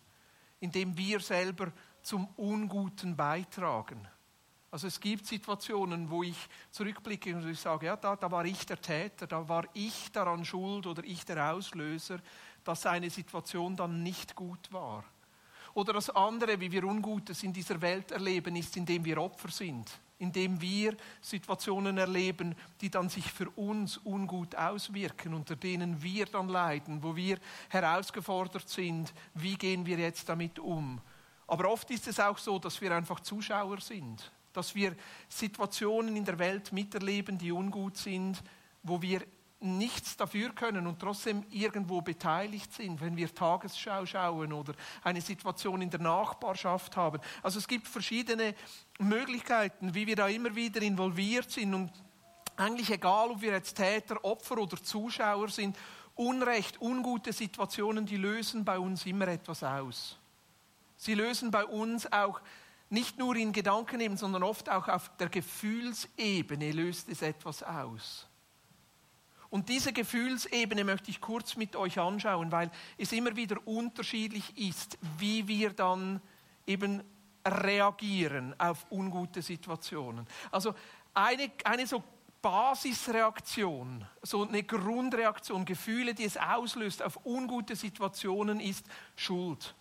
indem 0.61 0.97
wir 0.97 1.21
selber 1.21 1.73
zum 2.03 2.27
Unguten 2.37 3.17
beitragen. 3.17 4.09
Also 4.71 4.89
es 4.89 4.99
gibt 4.99 5.27
Situationen, 5.27 6.11
wo 6.11 6.23
ich 6.23 6.37
zurückblicke 6.71 7.35
und 7.35 7.49
ich 7.49 7.61
sage, 7.61 7.87
ja, 7.87 7.97
da, 7.97 8.17
da 8.17 8.31
war 8.31 8.45
ich 8.45 8.67
der 8.67 8.81
Täter, 8.81 9.27
da 9.27 9.49
war 9.49 9.65
ich 9.73 10.11
daran 10.11 10.45
schuld 10.45 10.87
oder 10.87 11.05
ich 11.05 11.25
der 11.25 11.53
Auslöser, 11.53 12.19
dass 12.65 12.87
eine 12.87 13.09
Situation 13.09 13.77
dann 13.77 14.03
nicht 14.03 14.35
gut 14.35 14.73
war. 14.73 15.05
Oder 15.75 15.93
das 15.93 16.11
andere, 16.11 16.59
wie 16.61 16.73
wir 16.73 16.85
Ungutes 16.85 17.43
in 17.43 17.53
dieser 17.53 17.81
Welt 17.81 18.11
erleben, 18.11 18.57
ist, 18.57 18.77
indem 18.77 19.05
wir 19.05 19.19
Opfer 19.19 19.51
sind 19.51 19.91
indem 20.19 20.61
wir 20.61 20.97
Situationen 21.21 21.99
erleben, 21.99 22.55
die 22.81 22.91
dann 22.91 23.09
sich 23.09 23.31
für 23.31 23.51
uns 23.51 23.99
ungut 23.99 24.55
auswirken, 24.55 25.35
unter 25.35 25.57
denen 25.57 26.03
wir 26.03 26.27
dann 26.27 26.49
leiden, 26.49 27.03
wo 27.03 27.17
wir 27.17 27.39
herausgefordert 27.69 28.69
sind, 28.69 29.13
wie 29.35 29.57
gehen 29.57 29.87
wir 29.87 29.99
jetzt 29.99 30.29
damit 30.29 30.59
um. 30.59 31.01
Aber 31.47 31.71
oft 31.71 31.91
ist 31.91 32.07
es 32.07 32.21
auch 32.21 32.39
so, 32.39 32.59
dass 32.59 32.81
wir 32.81 32.95
einfach 32.95 33.21
Zuschauer 33.21 33.81
sind, 33.81 34.31
dass 34.53 34.75
wir 34.75 34.97
Situationen 35.29 36.17
in 36.17 36.25
der 36.25 36.39
Welt 36.39 36.73
miterleben, 36.73 37.37
die 37.37 37.53
ungut 37.53 37.97
sind, 37.97 38.43
wo 38.83 39.03
wir 39.03 39.23
nichts 39.65 40.17
dafür 40.17 40.51
können 40.51 40.87
und 40.87 41.01
trotzdem 41.01 41.45
irgendwo 41.51 42.01
beteiligt 42.01 42.73
sind, 42.73 43.01
wenn 43.01 43.17
wir 43.17 43.35
Tagesschau 43.35 44.07
schauen 44.07 44.53
oder 44.53 44.75
eine 45.03 45.21
Situation 45.21 45.83
in 45.83 45.91
der 45.91 46.01
Nachbarschaft 46.01 46.97
haben. 46.97 47.21
Also 47.43 47.59
es 47.59 47.67
gibt 47.67 47.89
verschiedene 47.89 48.55
Möglichkeiten, 48.99 49.95
wie 49.95 50.07
wir 50.07 50.17
da 50.17 50.29
immer 50.29 50.55
wieder 50.55 50.83
involviert 50.83 51.51
sind 51.51 51.75
und 51.75 51.93
eigentlich 52.57 52.91
egal, 52.91 53.31
ob 53.31 53.41
wir 53.41 53.53
jetzt 53.53 53.75
Täter, 53.75 54.25
Opfer 54.25 54.59
oder 54.59 54.81
Zuschauer 54.81 55.49
sind, 55.49 55.77
Unrecht, 56.17 56.81
ungute 56.81 57.33
Situationen, 57.33 58.07
die 58.07 58.17
lösen 58.17 58.65
bei 58.65 58.79
uns 58.79 59.05
immer 59.05 59.27
etwas 59.27 59.65
aus. 59.65 60.17
Sie 60.97 61.15
lösen 61.15 61.51
bei 61.51 61.65
uns 61.65 62.11
auch 62.13 62.41
nicht 62.89 63.19
nur 63.19 63.35
in 63.35 63.53
Gedankenebene, 63.53 64.17
sondern 64.17 64.45
oft 64.45 64.71
auch 64.71 64.87
auf 64.87 65.11
der 65.19 65.29
Gefühlsebene 65.29 66.71
löst 66.71 67.09
es 67.09 67.23
etwas 67.23 67.65
aus. 67.65 68.29
Und 69.55 69.69
diese 69.69 69.93
Gefühlsebene 69.93 70.83
möchte 70.83 71.13
ich 71.13 71.21
kurz 71.21 71.55
mit 71.55 71.77
euch 71.77 72.01
anschauen, 72.01 72.51
weil 72.51 72.73
es 72.99 73.13
immer 73.13 73.37
wieder 73.37 73.65
unterschiedlich 73.69 74.59
ist, 74.59 74.99
wie 75.19 75.47
wir 75.47 75.71
dann 75.71 76.21
eben 76.67 77.05
reagieren 77.47 78.59
auf 78.59 78.85
ungute 78.91 79.43
Situationen. 79.43 80.27
Also 80.51 80.75
eine, 81.15 81.53
eine 81.63 81.87
so 81.87 82.03
Basisreaktion, 82.43 84.05
so 84.23 84.45
eine 84.45 84.65
Grundreaktion, 84.65 85.65
Gefühle, 85.65 86.15
die 86.15 86.25
es 86.25 86.37
auslöst 86.37 87.01
auf 87.01 87.25
ungute 87.25 87.77
Situationen, 87.77 88.59
ist 88.59 88.85
Schuld. 89.15 89.73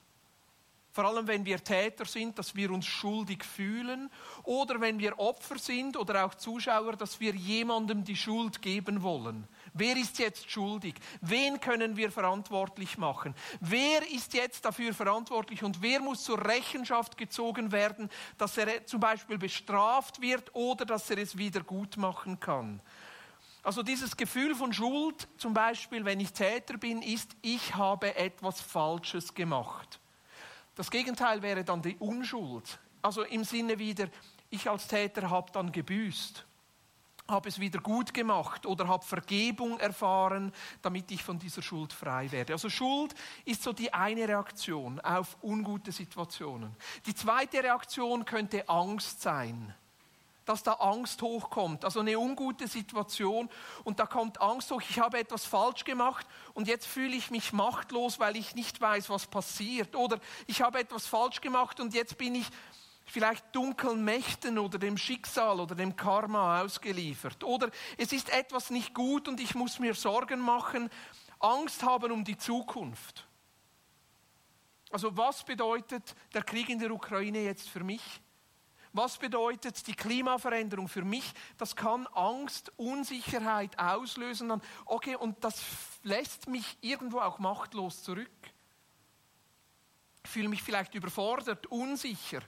Vor 0.94 1.06
allem, 1.06 1.26
wenn 1.28 1.44
wir 1.44 1.64
Täter 1.64 2.06
sind, 2.06 2.38
dass 2.38 2.54
wir 2.54 2.70
uns 2.70 2.86
schuldig 2.86 3.44
fühlen 3.44 4.12
oder 4.44 4.80
wenn 4.80 5.00
wir 5.00 5.18
Opfer 5.18 5.58
sind 5.58 5.98
oder 5.98 6.24
auch 6.24 6.36
Zuschauer, 6.36 6.96
dass 6.96 7.20
wir 7.20 7.34
jemandem 7.34 8.04
die 8.04 8.16
Schuld 8.16 8.62
geben 8.62 9.02
wollen. 9.02 9.48
Wer 9.74 9.98
ist 9.98 10.20
jetzt 10.20 10.50
schuldig? 10.52 10.96
Wen 11.22 11.60
können 11.60 11.98
wir 11.98 12.12
verantwortlich 12.12 12.98
machen? 12.98 13.34
Wer 13.60 14.08
ist 14.12 14.34
jetzt 14.34 14.66
dafür 14.66 14.94
verantwortlich 14.94 15.64
und 15.64 15.82
wer 15.82 16.00
muss 16.00 16.24
zur 16.24 16.44
Rechenschaft 16.46 17.18
gezogen 17.18 17.72
werden, 17.72 18.10
dass 18.38 18.58
er 18.58 18.86
zum 18.86 19.00
Beispiel 19.00 19.40
bestraft 19.40 20.22
wird 20.22 20.54
oder 20.54 20.86
dass 20.86 21.10
er 21.10 21.18
es 21.18 21.38
wieder 21.38 21.62
gut 21.62 21.98
machen 21.98 22.40
kann? 22.40 22.82
Also 23.64 23.82
dieses 23.82 24.16
Gefühl 24.16 24.54
von 24.56 24.74
Schuld, 24.74 25.28
zum 25.38 25.54
Beispiel 25.54 26.06
wenn 26.06 26.20
ich 26.20 26.34
Täter 26.34 26.78
bin, 26.78 27.02
ist, 27.02 27.32
ich 27.42 27.74
habe 27.76 28.16
etwas 28.16 28.62
Falsches 28.62 29.34
gemacht. 29.34 30.00
Das 30.76 30.92
Gegenteil 30.92 31.42
wäre 31.42 31.64
dann 31.64 31.82
die 31.82 31.96
Unschuld. 31.98 32.78
Also 33.02 33.24
im 33.24 33.44
Sinne 33.44 33.80
wieder, 33.80 34.08
ich 34.50 34.70
als 34.70 34.88
Täter 34.88 35.30
habe 35.30 35.52
dann 35.52 35.72
gebüßt 35.72 36.46
habe 37.28 37.50
es 37.50 37.60
wieder 37.60 37.80
gut 37.80 38.14
gemacht 38.14 38.66
oder 38.66 38.88
habe 38.88 39.06
Vergebung 39.06 39.80
erfahren, 39.80 40.52
damit 40.82 41.10
ich 41.12 41.24
von 41.24 41.40
dieser 41.40 41.62
Schuld 41.62 41.94
frei 41.94 42.32
werde. 42.32 42.54
Also 42.54 42.70
Schuld 42.70 43.16
ist 43.46 43.64
so 43.64 43.72
die 43.72 43.94
eine 43.94 44.28
Reaktion 44.28 45.00
auf 45.00 45.38
ungute 45.42 45.92
Situationen. 45.92 46.76
Die 47.06 47.16
zweite 47.16 47.64
Reaktion 47.64 48.26
könnte 48.26 48.68
Angst 48.68 49.22
sein, 49.22 49.74
dass 50.46 50.64
da 50.64 50.74
Angst 50.74 51.22
hochkommt, 51.22 51.86
also 51.86 52.02
eine 52.02 52.20
ungute 52.20 52.68
Situation 52.68 53.50
und 53.86 54.00
da 54.00 54.06
kommt 54.06 54.42
Angst 54.42 54.72
hoch, 54.72 54.82
ich 54.90 55.00
habe 55.00 55.18
etwas 55.18 55.46
falsch 55.46 55.86
gemacht 55.86 56.28
und 56.54 56.68
jetzt 56.68 56.86
fühle 56.86 57.16
ich 57.16 57.32
mich 57.32 57.54
machtlos, 57.54 58.20
weil 58.20 58.36
ich 58.36 58.54
nicht 58.54 58.82
weiß, 58.82 59.10
was 59.10 59.28
passiert 59.28 59.96
oder 59.96 60.20
ich 60.48 60.62
habe 60.62 60.80
etwas 60.80 61.08
falsch 61.08 61.40
gemacht 61.40 61.80
und 61.80 61.94
jetzt 61.94 62.18
bin 62.18 62.36
ich 62.36 62.48
vielleicht 63.06 63.56
dunklen 63.56 64.04
Mächten 64.04 64.58
oder 64.58 64.78
dem 64.78 64.98
Schicksal 64.98 65.60
oder 65.60 65.76
dem 65.76 65.96
Karma 65.96 66.62
ausgeliefert. 66.62 67.44
Oder 67.44 67.70
es 67.98 68.12
ist 68.14 68.30
etwas 68.30 68.70
nicht 68.70 68.94
gut 68.94 69.28
und 69.28 69.40
ich 69.40 69.56
muss 69.56 69.80
mir 69.80 69.94
Sorgen 69.94 70.40
machen, 70.40 70.90
Angst 71.40 71.84
haben 71.84 72.12
um 72.12 72.24
die 72.24 72.38
Zukunft. 72.38 73.28
Also 74.90 75.16
was 75.18 75.44
bedeutet 75.44 76.16
der 76.34 76.44
Krieg 76.44 76.70
in 76.70 76.80
der 76.80 76.92
Ukraine 76.92 77.40
jetzt 77.40 77.68
für 77.68 77.84
mich? 77.84 78.22
Was 78.96 79.18
bedeutet 79.18 79.88
die 79.88 79.96
Klimaveränderung 79.96 80.88
für 80.88 81.04
mich? 81.04 81.34
Das 81.58 81.76
kann 81.76 82.06
Angst, 82.08 82.72
Unsicherheit 82.78 83.78
auslösen. 83.80 84.62
Okay, 84.86 85.16
und 85.16 85.44
das 85.44 85.64
lässt 86.04 86.48
mich 86.48 86.78
irgendwo 86.82 87.20
auch 87.20 87.40
machtlos 87.40 88.04
zurück. 88.04 88.30
Ich 90.24 90.30
fühle 90.30 90.48
mich 90.48 90.62
vielleicht 90.62 90.94
überfordert, 90.94 91.66
unsicher 91.68 92.42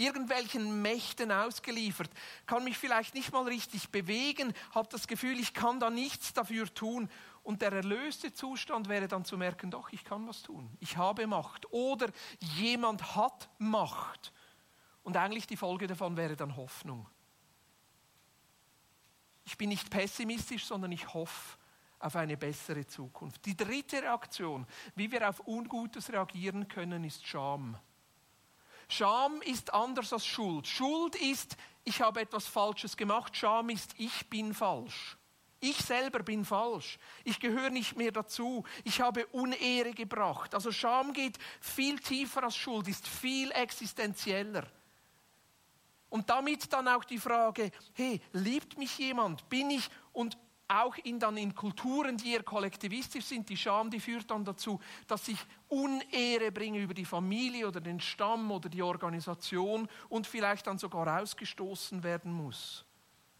irgendwelchen 0.00 0.82
Mächten 0.82 1.30
ausgeliefert, 1.30 2.10
kann 2.46 2.64
mich 2.64 2.78
vielleicht 2.78 3.14
nicht 3.14 3.32
mal 3.32 3.44
richtig 3.44 3.90
bewegen, 3.90 4.52
habe 4.74 4.88
das 4.90 5.06
Gefühl, 5.06 5.38
ich 5.38 5.54
kann 5.54 5.78
da 5.78 5.90
nichts 5.90 6.32
dafür 6.32 6.72
tun. 6.72 7.08
Und 7.42 7.62
der 7.62 7.72
erlöste 7.72 8.32
Zustand 8.32 8.88
wäre 8.88 9.08
dann 9.08 9.24
zu 9.24 9.38
merken, 9.38 9.70
doch, 9.70 9.90
ich 9.92 10.04
kann 10.04 10.26
was 10.28 10.42
tun. 10.42 10.70
Ich 10.80 10.96
habe 10.96 11.26
Macht. 11.26 11.72
Oder 11.72 12.08
jemand 12.38 13.16
hat 13.16 13.48
Macht. 13.58 14.32
Und 15.02 15.16
eigentlich 15.16 15.46
die 15.46 15.56
Folge 15.56 15.86
davon 15.86 16.16
wäre 16.16 16.36
dann 16.36 16.56
Hoffnung. 16.56 17.06
Ich 19.44 19.56
bin 19.56 19.70
nicht 19.70 19.90
pessimistisch, 19.90 20.66
sondern 20.66 20.92
ich 20.92 21.12
hoffe 21.12 21.58
auf 21.98 22.16
eine 22.16 22.36
bessere 22.36 22.86
Zukunft. 22.86 23.44
Die 23.46 23.56
dritte 23.56 24.02
Reaktion, 24.02 24.66
wie 24.94 25.10
wir 25.10 25.28
auf 25.28 25.46
Ungutes 25.46 26.12
reagieren 26.12 26.68
können, 26.68 27.04
ist 27.04 27.26
Scham. 27.26 27.76
Scham 28.90 29.40
ist 29.42 29.72
anders 29.72 30.12
als 30.12 30.26
Schuld. 30.26 30.66
Schuld 30.66 31.14
ist, 31.14 31.56
ich 31.84 32.00
habe 32.00 32.20
etwas 32.20 32.46
Falsches 32.46 32.96
gemacht. 32.96 33.36
Scham 33.36 33.70
ist, 33.70 33.94
ich 33.98 34.28
bin 34.28 34.52
falsch. 34.52 35.16
Ich 35.60 35.76
selber 35.76 36.20
bin 36.24 36.44
falsch. 36.44 36.98
Ich 37.22 37.38
gehöre 37.38 37.70
nicht 37.70 37.96
mehr 37.96 38.10
dazu. 38.10 38.64
Ich 38.82 39.00
habe 39.00 39.26
Unehre 39.26 39.92
gebracht. 39.92 40.54
Also 40.54 40.72
Scham 40.72 41.12
geht 41.12 41.38
viel 41.60 41.98
tiefer 42.00 42.42
als 42.42 42.56
Schuld, 42.56 42.88
ist 42.88 43.06
viel 43.06 43.52
existenzieller. 43.52 44.66
Und 46.08 46.28
damit 46.28 46.72
dann 46.72 46.88
auch 46.88 47.04
die 47.04 47.18
Frage, 47.18 47.70
hey, 47.92 48.20
liebt 48.32 48.76
mich 48.76 48.98
jemand? 48.98 49.48
Bin 49.48 49.70
ich 49.70 49.88
und 50.12 50.36
auch 50.70 50.96
in, 50.98 51.18
dann 51.18 51.36
in 51.36 51.54
Kulturen, 51.54 52.16
die 52.16 52.32
eher 52.32 52.42
kollektivistisch 52.42 53.24
sind, 53.24 53.48
die 53.48 53.56
Scham, 53.56 53.90
die 53.90 54.00
führt 54.00 54.30
dann 54.30 54.44
dazu, 54.44 54.80
dass 55.06 55.26
ich 55.28 55.38
Unehre 55.68 56.52
bringe 56.52 56.80
über 56.80 56.94
die 56.94 57.04
Familie 57.04 57.66
oder 57.66 57.80
den 57.80 58.00
Stamm 58.00 58.50
oder 58.50 58.68
die 58.68 58.82
Organisation 58.82 59.88
und 60.08 60.26
vielleicht 60.26 60.66
dann 60.66 60.78
sogar 60.78 61.20
ausgestoßen 61.20 62.02
werden 62.02 62.32
muss. 62.32 62.84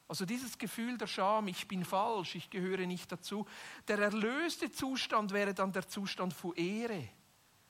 Also 0.09 0.27
dieses 0.27 0.59
Gefühl 0.59 0.99
der 0.99 1.07
Scham, 1.07 1.47
ich 1.47 1.69
bin 1.69 1.85
falsch, 1.85 2.35
ich 2.35 2.51
gehöre 2.51 2.85
nicht 2.85 3.13
dazu. 3.13 3.47
Der 3.87 4.01
erlöste 4.01 4.73
Zustand 4.73 5.33
wäre 5.33 5.55
dann 5.55 5.73
der 5.73 5.87
Zustand 5.87 6.35
von 6.35 6.55
Ehre. 6.57 7.09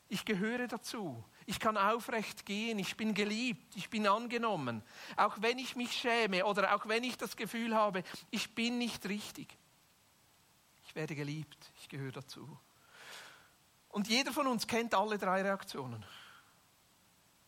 Ich 0.08 0.24
gehöre 0.24 0.66
dazu. 0.66 1.22
Ich 1.50 1.58
kann 1.58 1.76
aufrecht 1.76 2.46
gehen. 2.46 2.78
Ich 2.78 2.96
bin 2.96 3.12
geliebt. 3.12 3.74
Ich 3.74 3.90
bin 3.90 4.06
angenommen. 4.06 4.82
Auch 5.16 5.34
wenn 5.40 5.58
ich 5.58 5.74
mich 5.74 5.90
schäme 5.90 6.46
oder 6.46 6.76
auch 6.76 6.86
wenn 6.86 7.02
ich 7.02 7.18
das 7.18 7.36
Gefühl 7.36 7.74
habe, 7.74 8.04
ich 8.30 8.54
bin 8.54 8.78
nicht 8.78 9.04
richtig. 9.08 9.48
Ich 10.86 10.94
werde 10.94 11.16
geliebt. 11.16 11.72
Ich 11.80 11.88
gehöre 11.88 12.12
dazu. 12.12 12.56
Und 13.88 14.06
jeder 14.06 14.32
von 14.32 14.46
uns 14.46 14.68
kennt 14.68 14.94
alle 14.94 15.18
drei 15.18 15.42
Reaktionen. 15.42 16.04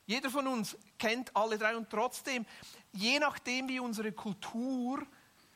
Jeder 0.04 0.30
von 0.30 0.48
uns 0.48 0.76
kennt 0.98 1.36
alle 1.36 1.56
drei 1.56 1.76
und 1.76 1.88
trotzdem, 1.88 2.44
je 2.90 3.20
nachdem 3.20 3.68
wie 3.68 3.78
unsere 3.78 4.10
Kultur, 4.10 5.06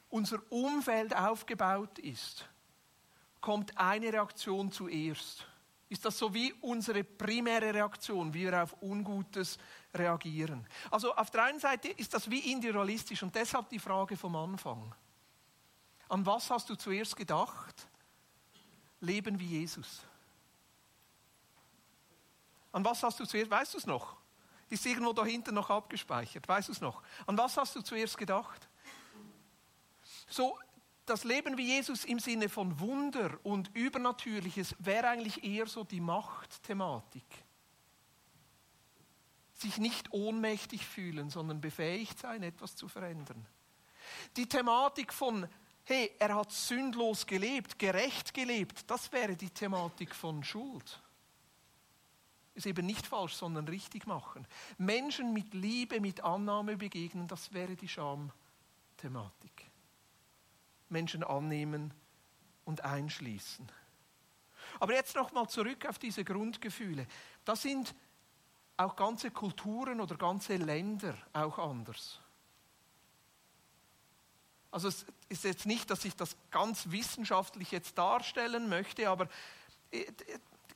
unser 0.09 0.41
Umfeld 0.53 1.17
aufgebaut 1.17 1.99
ist, 1.99 2.49
kommt 3.41 3.77
eine 3.77 4.13
Reaktion 4.13 4.71
zuerst 4.71 5.49
ist 5.89 6.05
das 6.05 6.19
so 6.19 6.33
wie 6.35 6.53
unsere 6.55 7.05
primäre 7.05 7.73
Reaktion, 7.73 8.35
wie 8.35 8.45
wir 8.45 8.63
auf 8.63 8.77
Ungutes 8.83 9.59
reagieren. 9.95 10.67
Also 10.91 11.15
auf 11.15 11.31
der 11.31 11.45
einen 11.45 11.61
Seite 11.61 11.89
ist 11.89 12.13
das 12.13 12.29
wie 12.29 12.53
individualistisch 12.53 13.23
und 13.23 13.35
deshalb 13.35 13.69
die 13.69 13.79
Frage 13.79 14.17
vom 14.17 14.35
Anfang. 14.35 14.95
An 16.09 16.25
was 16.27 16.51
hast 16.51 16.69
du 16.69 16.75
zuerst 16.75 17.17
gedacht? 17.17 17.87
Leben 19.01 19.39
wie 19.39 19.61
Jesus. 19.61 20.03
An 22.73 22.85
was 22.85 23.03
hast 23.03 23.19
du 23.21 23.25
zuerst, 23.25 23.51
weißt 23.51 23.75
du 23.75 23.79
es 23.79 23.87
noch? 23.87 24.17
Ist 24.69 24.85
irgendwo 24.85 25.13
da 25.13 25.25
hinten 25.25 25.55
noch 25.55 25.71
abgespeichert, 25.71 26.47
weißt 26.49 26.69
du 26.69 26.73
es 26.73 26.81
noch? 26.81 27.03
An 27.27 27.39
was 27.39 27.57
hast 27.57 27.77
du 27.77 27.81
zuerst 27.81 28.19
gedacht? 28.19 28.69
So, 30.29 30.59
das 31.07 31.25
Leben 31.25 31.57
wie 31.57 31.67
Jesus 31.67 32.05
im 32.05 32.19
Sinne 32.19 32.49
von 32.49 32.79
Wunder 32.81 33.39
und 33.45 33.71
Übernatürliches 33.75 34.75
wäre 34.79 35.09
eigentlich 35.09 35.45
eher 35.45 35.67
so 35.67 35.85
die 35.85 36.01
Machtthematik. 36.01 37.25
sich 39.59 39.79
nicht 39.79 40.13
ohnmächtig 40.13 40.85
fühlen, 40.85 41.31
sondern 41.31 41.63
befähigt 41.63 42.19
sein, 42.19 42.43
etwas 42.43 42.77
zu 42.77 42.89
verändern. 42.89 43.47
Die 44.37 44.47
Thematik 44.47 45.15
von, 45.15 45.49
hey, 45.85 46.11
er 46.19 46.35
hat 46.35 46.53
sündlos 46.53 47.27
gelebt, 47.27 47.79
gerecht 47.79 48.35
gelebt, 48.35 48.91
das 48.91 49.11
wäre 49.13 49.35
die 49.35 49.49
Thematik 49.49 50.15
von 50.15 50.45
Schuld. 50.45 51.03
Ist 52.55 52.67
eben 52.67 52.85
nicht 52.85 53.07
falsch, 53.07 53.35
sondern 53.35 53.67
richtig 53.67 54.07
machen. 54.07 54.47
Menschen 54.77 55.33
mit 55.33 55.55
Liebe, 55.55 56.01
mit 56.01 56.21
Annahme 56.21 56.77
begegnen, 56.77 57.27
das 57.27 57.53
wäre 57.55 57.77
die 57.77 57.89
Schamthematik. 57.89 59.71
Menschen 60.89 61.25
annehmen 61.25 61.93
und 62.65 62.83
einschließen. 62.83 63.71
Aber 64.81 64.95
jetzt 64.95 65.17
nochmal 65.17 65.49
zurück 65.49 65.87
auf 65.87 65.99
diese 65.99 66.25
Grundgefühle. 66.25 67.07
Das 67.45 67.63
sind 67.63 67.95
auch 68.77 68.95
ganze 68.97 69.31
Kulturen 69.31 70.01
oder 70.01 70.17
ganze 70.17 70.57
Länder 70.57 71.17
auch 71.33 71.59
anders. 71.59 72.21
Also 74.71 74.89
es 74.89 75.07
ist 75.29 75.45
jetzt 75.45 75.65
nicht, 75.65 75.91
dass 75.91 76.05
ich 76.05 76.15
das 76.15 76.37
ganz 76.51 76.91
wissenschaftlich 76.91 77.71
jetzt 77.71 77.97
darstellen 77.97 78.69
möchte, 78.69 79.09
aber 79.09 79.29
äh, 79.91 80.05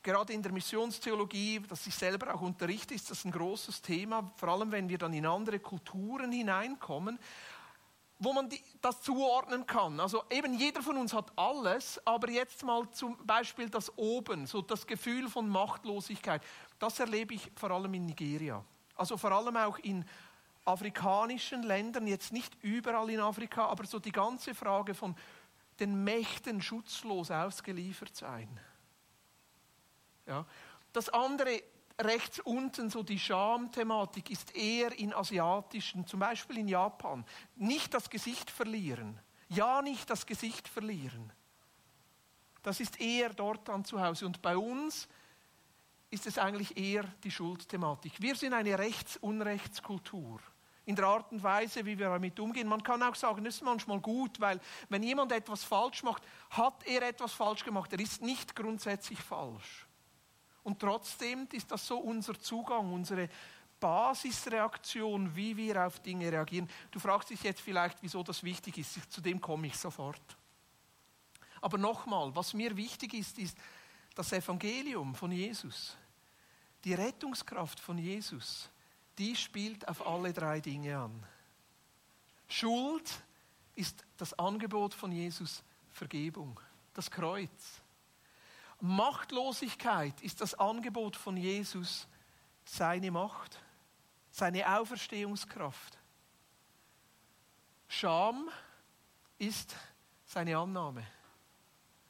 gerade 0.02 0.32
in 0.32 0.42
der 0.42 0.52
Missionstheologie, 0.52 1.60
das 1.68 1.86
ich 1.86 1.94
selber 1.94 2.34
auch 2.34 2.40
unterrichte, 2.40 2.94
ist 2.94 3.10
das 3.10 3.26
ein 3.26 3.32
großes 3.32 3.82
Thema, 3.82 4.32
vor 4.36 4.48
allem 4.48 4.72
wenn 4.72 4.88
wir 4.88 4.96
dann 4.96 5.12
in 5.12 5.26
andere 5.26 5.58
Kulturen 5.58 6.32
hineinkommen 6.32 7.18
wo 8.20 8.35
man 8.35 8.50
die, 8.50 8.62
das 8.83 9.00
zuordnen 9.00 9.66
kann. 9.66 9.98
Also 9.98 10.22
eben 10.30 10.54
jeder 10.54 10.83
von 10.83 10.98
uns 10.98 11.14
hat 11.14 11.33
alles, 11.37 12.00
aber 12.06 12.30
jetzt 12.30 12.62
mal 12.62 12.88
zum 12.90 13.16
Beispiel 13.26 13.70
das 13.70 13.96
Oben, 13.96 14.46
so 14.46 14.61
das 14.61 14.87
Gefühl 14.87 15.28
von 15.28 15.48
Machtlosigkeit, 15.48 16.42
das 16.78 17.00
erlebe 17.00 17.35
ich 17.35 17.50
vor 17.56 17.70
allem 17.70 17.94
in 17.94 18.06
Nigeria. 18.06 18.62
Also 18.94 19.16
vor 19.16 19.33
allem 19.33 19.56
auch 19.56 19.78
in 19.78 20.04
afrikanischen 20.66 21.62
Ländern, 21.62 22.06
jetzt 22.06 22.30
nicht 22.33 22.54
überall 22.62 23.09
in 23.09 23.20
Afrika, 23.20 23.64
aber 23.66 23.87
so 23.87 23.98
die 23.98 24.12
ganze 24.12 24.54
Frage 24.54 24.94
von 24.94 25.16
den 25.80 26.04
Mächten 26.04 26.61
schutzlos 26.61 27.30
ausgeliefert 27.30 28.14
sein. 28.14 28.61
Ja. 30.26 30.44
Das 30.92 31.09
andere 31.09 31.62
rechts 32.04 32.40
unten 32.40 32.90
so 32.90 33.02
die 33.02 33.18
Schamthematik 33.18 34.30
ist 34.30 34.54
eher 34.54 34.96
in 34.98 35.14
asiatischen, 35.14 36.06
zum 36.06 36.20
Beispiel 36.20 36.58
in 36.58 36.68
Japan. 36.68 37.24
Nicht 37.56 37.94
das 37.94 38.10
Gesicht 38.10 38.50
verlieren. 38.50 39.18
Ja, 39.48 39.82
nicht 39.82 40.08
das 40.10 40.26
Gesicht 40.26 40.68
verlieren. 40.68 41.32
Das 42.62 42.80
ist 42.80 43.00
eher 43.00 43.30
dort 43.30 43.68
dann 43.68 43.84
zu 43.84 44.00
Hause. 44.00 44.26
Und 44.26 44.42
bei 44.42 44.56
uns 44.56 45.08
ist 46.10 46.26
es 46.26 46.38
eigentlich 46.38 46.76
eher 46.76 47.04
die 47.24 47.30
Schuldthematik. 47.30 48.20
Wir 48.20 48.34
sind 48.34 48.52
eine 48.52 48.78
Rechts-Unrechtskultur. 48.78 50.40
In 50.86 50.96
der 50.96 51.06
Art 51.06 51.30
und 51.30 51.42
Weise, 51.42 51.84
wie 51.86 51.98
wir 51.98 52.08
damit 52.08 52.38
umgehen. 52.40 52.66
Man 52.66 52.82
kann 52.82 53.02
auch 53.02 53.14
sagen, 53.14 53.44
das 53.44 53.56
ist 53.56 53.62
manchmal 53.62 54.00
gut, 54.00 54.40
weil 54.40 54.60
wenn 54.88 55.02
jemand 55.02 55.30
etwas 55.30 55.62
falsch 55.62 56.02
macht, 56.02 56.22
hat 56.50 56.84
er 56.86 57.02
etwas 57.02 57.32
falsch 57.32 57.64
gemacht. 57.64 57.92
Er 57.92 58.00
ist 58.00 58.22
nicht 58.22 58.56
grundsätzlich 58.56 59.20
falsch. 59.20 59.86
Und 60.70 60.78
trotzdem 60.78 61.48
ist 61.50 61.68
das 61.72 61.85
so 61.85 61.98
unser 61.98 62.38
Zugang, 62.38 62.92
unsere 62.92 63.28
Basisreaktion, 63.80 65.35
wie 65.35 65.56
wir 65.56 65.85
auf 65.85 65.98
Dinge 65.98 66.30
reagieren. 66.30 66.70
Du 66.92 67.00
fragst 67.00 67.30
dich 67.30 67.42
jetzt 67.42 67.61
vielleicht, 67.61 68.00
wieso 68.02 68.22
das 68.22 68.44
wichtig 68.44 68.78
ist. 68.78 69.12
Zu 69.12 69.20
dem 69.20 69.40
komme 69.40 69.66
ich 69.66 69.76
sofort. 69.76 70.20
Aber 71.61 71.76
nochmal, 71.76 72.33
was 72.37 72.54
mir 72.54 72.76
wichtig 72.76 73.14
ist, 73.14 73.37
ist 73.40 73.59
das 74.14 74.33
Evangelium 74.33 75.16
von 75.16 75.33
Jesus. 75.33 75.96
Die 76.85 76.94
Rettungskraft 76.94 77.80
von 77.80 77.98
Jesus, 77.98 78.70
die 79.18 79.35
spielt 79.35 79.88
auf 79.88 80.06
alle 80.06 80.33
drei 80.33 80.61
Dinge 80.61 80.96
an. 80.96 81.26
Schuld 82.46 83.22
ist 83.74 84.04
das 84.16 84.38
Angebot 84.38 84.94
von 84.94 85.11
Jesus 85.11 85.64
Vergebung, 85.90 86.61
das 86.94 87.11
Kreuz. 87.11 87.79
Machtlosigkeit 88.80 90.20
ist 90.22 90.40
das 90.40 90.54
Angebot 90.54 91.16
von 91.16 91.36
Jesus, 91.36 92.06
seine 92.64 93.10
Macht, 93.10 93.60
seine 94.30 94.78
Auferstehungskraft. 94.78 95.98
Scham 97.88 98.48
ist 99.38 99.74
seine 100.24 100.56
Annahme, 100.56 101.06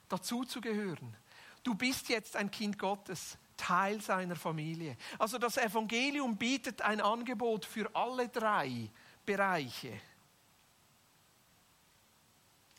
dazu 0.08 0.44
zu 0.44 0.60
gehören. 0.60 1.16
Du 1.62 1.74
bist 1.74 2.08
jetzt 2.08 2.36
ein 2.36 2.50
Kind 2.50 2.78
Gottes, 2.78 3.38
Teil 3.56 4.00
seiner 4.00 4.36
Familie. 4.36 4.96
Also 5.18 5.38
das 5.38 5.56
Evangelium 5.58 6.36
bietet 6.36 6.80
ein 6.82 7.00
Angebot 7.00 7.64
für 7.64 7.94
alle 7.94 8.28
drei 8.28 8.90
Bereiche. 9.26 10.00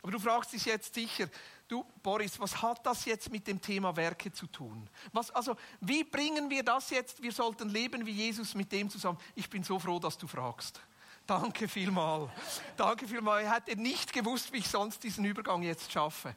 Aber 0.01 0.11
du 0.11 0.19
fragst 0.19 0.53
dich 0.53 0.65
jetzt 0.65 0.95
sicher, 0.95 1.29
du 1.71 1.85
Boris, 2.03 2.39
was 2.39 2.61
hat 2.61 2.85
das 2.85 3.05
jetzt 3.05 3.31
mit 3.31 3.47
dem 3.47 3.61
Thema 3.61 3.95
Werke 3.95 4.31
zu 4.31 4.47
tun? 4.47 4.89
Was, 5.13 5.31
also, 5.31 5.55
wie 5.79 6.03
bringen 6.03 6.49
wir 6.49 6.63
das 6.63 6.89
jetzt? 6.89 7.21
Wir 7.21 7.31
sollten 7.31 7.69
leben 7.69 8.05
wie 8.05 8.11
Jesus 8.11 8.53
mit 8.55 8.71
dem 8.71 8.89
zusammen. 8.89 9.17
Ich 9.35 9.49
bin 9.49 9.63
so 9.63 9.79
froh, 9.79 9.99
dass 9.99 10.17
du 10.17 10.27
fragst. 10.27 10.81
Danke 11.25 11.67
vielmal. 11.67 12.29
Danke 12.75 13.07
vielmal. 13.07 13.43
Ich 13.43 13.49
hätte 13.49 13.79
nicht 13.79 14.11
gewusst, 14.11 14.51
wie 14.51 14.57
ich 14.57 14.67
sonst 14.67 15.03
diesen 15.03 15.23
Übergang 15.23 15.63
jetzt 15.63 15.91
schaffe. 15.91 16.35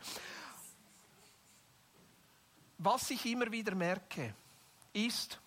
Was 2.78 3.10
ich 3.10 3.24
immer 3.26 3.50
wieder 3.50 3.74
merke, 3.74 4.34
ist, 4.92 5.40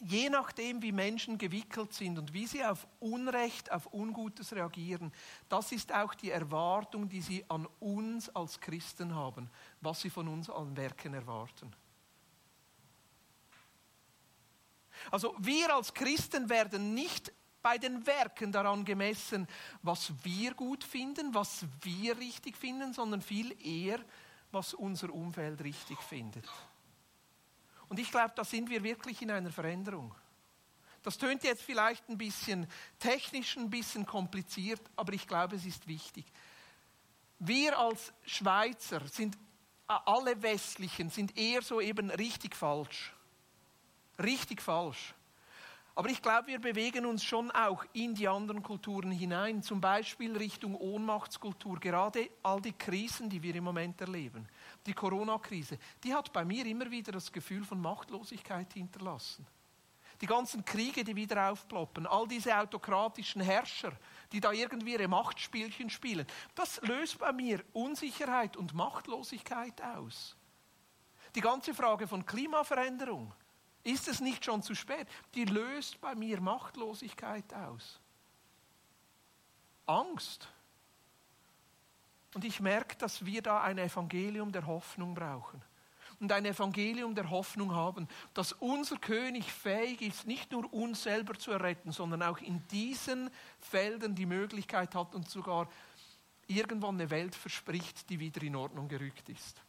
je 0.00 0.28
nachdem, 0.28 0.82
wie 0.82 0.92
Menschen 0.92 1.38
gewickelt 1.38 1.92
sind 1.92 2.18
und 2.18 2.32
wie 2.32 2.46
sie 2.46 2.64
auf 2.64 2.86
Unrecht, 3.00 3.70
auf 3.72 3.92
Ungutes 3.92 4.52
reagieren, 4.52 5.12
das 5.48 5.72
ist 5.72 5.92
auch 5.92 6.14
die 6.14 6.30
Erwartung, 6.30 7.08
die 7.08 7.20
sie 7.20 7.44
an 7.48 7.66
uns 7.80 8.28
als 8.30 8.60
Christen 8.60 9.14
haben, 9.14 9.50
was 9.80 10.00
sie 10.00 10.10
von 10.10 10.28
uns 10.28 10.50
an 10.50 10.76
Werken 10.76 11.14
erwarten. 11.14 11.74
Also 15.10 15.34
wir 15.38 15.74
als 15.74 15.92
Christen 15.94 16.48
werden 16.48 16.94
nicht 16.94 17.32
bei 17.62 17.78
den 17.78 18.06
Werken 18.06 18.52
daran 18.52 18.84
gemessen, 18.84 19.48
was 19.82 20.12
wir 20.22 20.54
gut 20.54 20.84
finden, 20.84 21.34
was 21.34 21.64
wir 21.82 22.16
richtig 22.16 22.56
finden, 22.56 22.92
sondern 22.92 23.20
viel 23.20 23.56
eher, 23.64 23.98
was 24.52 24.72
unser 24.72 25.10
Umfeld 25.12 25.62
richtig 25.62 25.98
findet. 25.98 26.48
Und 27.88 27.98
ich 27.98 28.10
glaube, 28.10 28.32
da 28.34 28.44
sind 28.44 28.68
wir 28.68 28.82
wirklich 28.82 29.22
in 29.22 29.30
einer 29.30 29.50
Veränderung. 29.50 30.14
Das 31.02 31.18
tönt 31.18 31.44
jetzt 31.44 31.62
vielleicht 31.62 32.08
ein 32.08 32.18
bisschen 32.18 32.66
technisch, 32.98 33.56
ein 33.56 33.70
bisschen 33.70 34.04
kompliziert, 34.04 34.80
aber 34.96 35.12
ich 35.12 35.26
glaube, 35.28 35.54
es 35.54 35.64
ist 35.64 35.86
wichtig. 35.86 36.24
Wir 37.38 37.78
als 37.78 38.12
Schweizer 38.24 39.06
sind, 39.06 39.38
alle 39.86 40.42
Westlichen 40.42 41.10
sind 41.10 41.38
eher 41.38 41.62
so 41.62 41.80
eben 41.80 42.10
richtig 42.10 42.56
falsch. 42.56 43.14
Richtig 44.18 44.60
falsch. 44.60 45.14
Aber 45.94 46.10
ich 46.10 46.20
glaube, 46.20 46.48
wir 46.48 46.58
bewegen 46.58 47.06
uns 47.06 47.24
schon 47.24 47.50
auch 47.52 47.84
in 47.92 48.14
die 48.14 48.28
anderen 48.28 48.62
Kulturen 48.62 49.10
hinein, 49.10 49.62
zum 49.62 49.80
Beispiel 49.80 50.36
Richtung 50.36 50.74
Ohnmachtskultur. 50.74 51.80
Gerade 51.80 52.28
all 52.42 52.60
die 52.60 52.72
Krisen, 52.72 53.30
die 53.30 53.42
wir 53.42 53.54
im 53.54 53.64
Moment 53.64 54.00
erleben, 54.00 54.46
die 54.86 54.94
Corona-Krise, 54.94 55.78
die 56.02 56.14
hat 56.14 56.32
bei 56.32 56.44
mir 56.44 56.64
immer 56.66 56.90
wieder 56.90 57.12
das 57.12 57.32
Gefühl 57.32 57.64
von 57.64 57.80
Machtlosigkeit 57.80 58.72
hinterlassen. 58.72 59.46
Die 60.20 60.26
ganzen 60.26 60.64
Kriege, 60.64 61.04
die 61.04 61.14
wieder 61.14 61.50
aufploppen, 61.50 62.06
all 62.06 62.26
diese 62.26 62.56
autokratischen 62.56 63.42
Herrscher, 63.42 63.92
die 64.32 64.40
da 64.40 64.52
irgendwie 64.52 64.94
ihre 64.94 65.08
Machtspielchen 65.08 65.90
spielen, 65.90 66.26
das 66.54 66.80
löst 66.82 67.18
bei 67.18 67.32
mir 67.32 67.62
Unsicherheit 67.74 68.56
und 68.56 68.72
Machtlosigkeit 68.72 69.82
aus. 69.82 70.36
Die 71.34 71.42
ganze 71.42 71.74
Frage 71.74 72.08
von 72.08 72.24
Klimaveränderung, 72.24 73.34
ist 73.82 74.08
es 74.08 74.20
nicht 74.20 74.44
schon 74.44 74.62
zu 74.62 74.74
spät? 74.74 75.06
Die 75.34 75.44
löst 75.44 76.00
bei 76.00 76.14
mir 76.14 76.40
Machtlosigkeit 76.40 77.52
aus. 77.52 78.00
Angst. 79.84 80.48
Und 82.34 82.44
ich 82.44 82.60
merke, 82.60 82.96
dass 82.96 83.24
wir 83.24 83.42
da 83.42 83.62
ein 83.62 83.78
Evangelium 83.78 84.52
der 84.52 84.66
Hoffnung 84.66 85.14
brauchen. 85.14 85.62
Und 86.18 86.32
ein 86.32 86.46
Evangelium 86.46 87.14
der 87.14 87.30
Hoffnung 87.30 87.74
haben, 87.74 88.08
dass 88.32 88.52
unser 88.52 88.96
König 88.96 89.52
fähig 89.52 90.00
ist, 90.00 90.26
nicht 90.26 90.50
nur 90.50 90.72
uns 90.72 91.02
selber 91.02 91.34
zu 91.38 91.50
erretten, 91.50 91.92
sondern 91.92 92.22
auch 92.22 92.38
in 92.38 92.66
diesen 92.68 93.30
Feldern 93.60 94.14
die 94.14 94.24
Möglichkeit 94.24 94.94
hat 94.94 95.14
und 95.14 95.28
sogar 95.28 95.68
irgendwann 96.46 96.94
eine 96.94 97.10
Welt 97.10 97.34
verspricht, 97.34 98.08
die 98.08 98.18
wieder 98.18 98.42
in 98.42 98.56
Ordnung 98.56 98.88
gerückt 98.88 99.28
ist. 99.28 99.62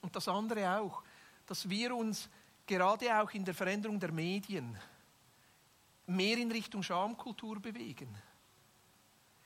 Und 0.00 0.16
das 0.16 0.28
andere 0.28 0.78
auch, 0.78 1.02
dass 1.46 1.68
wir 1.68 1.94
uns 1.94 2.30
gerade 2.66 3.20
auch 3.20 3.30
in 3.32 3.44
der 3.44 3.54
Veränderung 3.54 4.00
der 4.00 4.12
Medien 4.12 4.78
mehr 6.06 6.36
in 6.38 6.50
Richtung 6.50 6.82
Schamkultur 6.82 7.60
bewegen. 7.60 8.08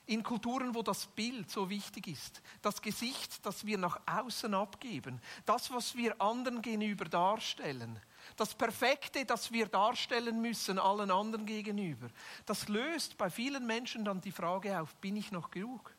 In 0.06 0.22
Kulturen, 0.22 0.72
wo 0.72 0.82
das 0.82 1.06
Bild 1.06 1.50
so 1.50 1.68
wichtig 1.68 2.06
ist, 2.06 2.40
das 2.62 2.80
Gesicht, 2.80 3.44
das 3.44 3.66
wir 3.66 3.76
nach 3.76 4.00
außen 4.06 4.54
abgeben, 4.54 5.20
das, 5.44 5.72
was 5.72 5.96
wir 5.96 6.20
anderen 6.20 6.62
gegenüber 6.62 7.06
darstellen, 7.06 8.00
Das 8.36 8.54
Perfekte, 8.54 9.24
das 9.24 9.52
wir 9.52 9.66
darstellen 9.66 10.40
müssen 10.40 10.78
allen 10.78 11.10
anderen 11.10 11.46
gegenüber, 11.46 12.08
das 12.44 12.68
löst 12.68 13.16
bei 13.16 13.30
vielen 13.30 13.66
Menschen 13.66 14.04
dann 14.04 14.20
die 14.20 14.32
Frage 14.32 14.80
auf, 14.80 14.94
bin 14.96 15.16
ich 15.16 15.32
noch 15.32 15.50
genug? 15.50 15.94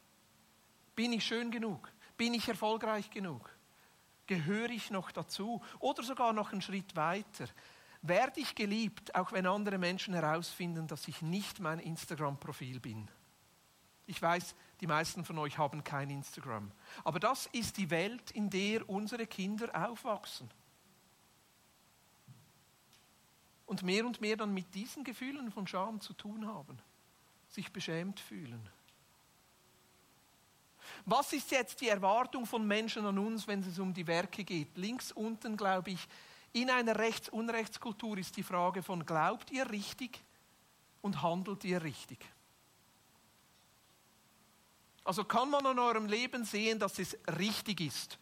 Bin 0.95 1.13
ich 1.13 1.25
schön 1.25 1.51
genug? 1.51 1.91
Bin 2.17 2.33
ich 2.33 2.47
erfolgreich 2.47 3.09
genug? 3.09 3.49
Gehöre 4.25 4.69
ich 4.69 4.89
noch 4.89 5.11
dazu? 5.11 5.61
Oder 5.79 6.03
sogar 6.03 6.33
noch 6.33 6.51
einen 6.51 6.61
Schritt 6.61 6.95
weiter. 6.95 7.47
Werde 8.01 8.39
ich 8.39 8.55
geliebt, 8.55 9.15
auch 9.15 9.31
wenn 9.31 9.47
andere 9.47 9.77
Menschen 9.77 10.13
herausfinden, 10.13 10.87
dass 10.87 11.07
ich 11.07 11.21
nicht 11.21 11.59
mein 11.59 11.79
Instagram-Profil 11.79 12.79
bin? 12.79 13.09
Ich 14.07 14.21
weiß, 14.21 14.55
die 14.79 14.87
meisten 14.87 15.25
von 15.25 15.37
euch 15.37 15.57
haben 15.57 15.83
kein 15.83 16.09
Instagram. 16.09 16.71
Aber 17.03 17.19
das 17.19 17.47
ist 17.47 17.77
die 17.77 17.89
Welt, 17.89 18.31
in 18.31 18.49
der 18.49 18.89
unsere 18.89 19.27
Kinder 19.27 19.69
aufwachsen. 19.89 20.49
Und 23.65 23.83
mehr 23.83 24.05
und 24.05 24.21
mehr 24.21 24.37
dann 24.37 24.53
mit 24.53 24.73
diesen 24.73 25.03
Gefühlen 25.03 25.51
von 25.51 25.67
Scham 25.67 25.99
zu 25.99 26.13
tun 26.13 26.47
haben, 26.47 26.79
sich 27.49 27.71
beschämt 27.73 28.21
fühlen. 28.21 28.69
Was 31.05 31.33
ist 31.33 31.51
jetzt 31.51 31.81
die 31.81 31.89
Erwartung 31.89 32.45
von 32.45 32.65
Menschen 32.65 33.05
an 33.05 33.19
uns, 33.19 33.45
wenn 33.45 33.59
es 33.59 33.77
um 33.77 33.93
die 33.93 34.07
Werke 34.07 34.45
geht? 34.45 34.77
Links 34.77 35.11
unten, 35.11 35.57
glaube 35.57 35.91
ich, 35.91 36.07
in 36.53 36.69
einer 36.69 36.97
Rechts-Unrechtskultur 36.97 38.17
ist 38.17 38.37
die 38.37 38.43
Frage 38.43 38.81
von, 38.81 39.05
glaubt 39.05 39.51
ihr 39.51 39.69
richtig 39.69 40.23
und 41.01 41.21
handelt 41.21 41.65
ihr 41.65 41.83
richtig? 41.83 42.19
Also 45.07 45.23
kann 45.23 45.49
man 45.49 45.65
an 45.65 45.79
eurem 45.79 46.05
Leben 46.05 46.43
sehen, 46.43 46.79
dass 46.79 46.99
es 46.99 47.17
richtig 47.39 47.79
ist. 47.79 48.19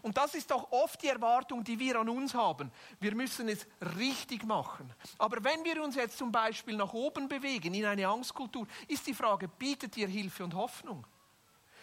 Und 0.00 0.16
das 0.16 0.36
ist 0.36 0.52
auch 0.52 0.70
oft 0.70 1.02
die 1.02 1.08
Erwartung, 1.08 1.64
die 1.64 1.76
wir 1.76 1.98
an 1.98 2.08
uns 2.08 2.34
haben. 2.34 2.70
Wir 3.00 3.16
müssen 3.16 3.48
es 3.48 3.66
richtig 3.98 4.44
machen. 4.44 4.94
Aber 5.18 5.42
wenn 5.42 5.64
wir 5.64 5.82
uns 5.82 5.96
jetzt 5.96 6.18
zum 6.18 6.30
Beispiel 6.30 6.76
nach 6.76 6.92
oben 6.92 7.26
bewegen, 7.26 7.74
in 7.74 7.84
eine 7.84 8.06
Angstkultur, 8.06 8.64
ist 8.86 9.08
die 9.08 9.12
Frage, 9.12 9.48
bietet 9.48 9.96
ihr 9.96 10.06
Hilfe 10.06 10.44
und 10.44 10.54
Hoffnung? 10.54 11.04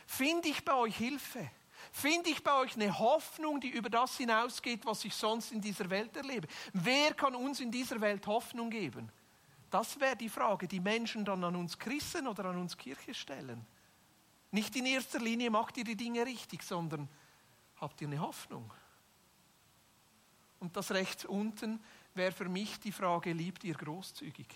Finde 0.06 0.48
ich 0.48 0.64
bei 0.64 0.74
euch 0.74 0.96
Hilfe? 0.96 1.52
Finde 1.92 2.30
ich 2.30 2.42
bei 2.42 2.56
euch 2.56 2.74
eine 2.76 2.98
Hoffnung, 2.98 3.60
die 3.60 3.70
über 3.70 3.90
das 3.90 4.16
hinausgeht, 4.16 4.86
was 4.86 5.04
ich 5.04 5.14
sonst 5.14 5.52
in 5.52 5.60
dieser 5.60 5.90
Welt 5.90 6.16
erlebe? 6.16 6.48
Wer 6.72 7.14
kann 7.14 7.36
uns 7.36 7.60
in 7.60 7.70
dieser 7.70 8.00
Welt 8.00 8.26
Hoffnung 8.28 8.70
geben? 8.70 9.12
Das 9.70 10.00
wäre 10.00 10.16
die 10.16 10.30
Frage, 10.30 10.68
die 10.68 10.80
Menschen 10.80 11.26
dann 11.26 11.44
an 11.44 11.56
uns 11.56 11.78
Christen 11.78 12.28
oder 12.28 12.46
an 12.46 12.58
uns 12.58 12.78
Kirche 12.78 13.14
stellen. 13.14 13.66
Nicht 14.52 14.76
in 14.76 14.86
erster 14.86 15.20
Linie 15.20 15.50
macht 15.50 15.78
ihr 15.78 15.84
die 15.84 15.98
Dinge 15.98 16.26
richtig, 16.26 16.64
sondern 16.64 17.10
habt 17.76 18.00
ihr 18.02 18.08
eine 18.08 18.20
Hoffnung? 18.20 18.72
Und 20.60 20.76
das 20.76 20.92
rechts 20.92 21.26
unten 21.26 21.84
wäre 22.14 22.32
für 22.32 22.50
mich 22.50 22.80
die 22.80 22.92
Frage, 22.92 23.34
liebt 23.34 23.64
ihr 23.64 23.76
großzügig? 23.76 24.48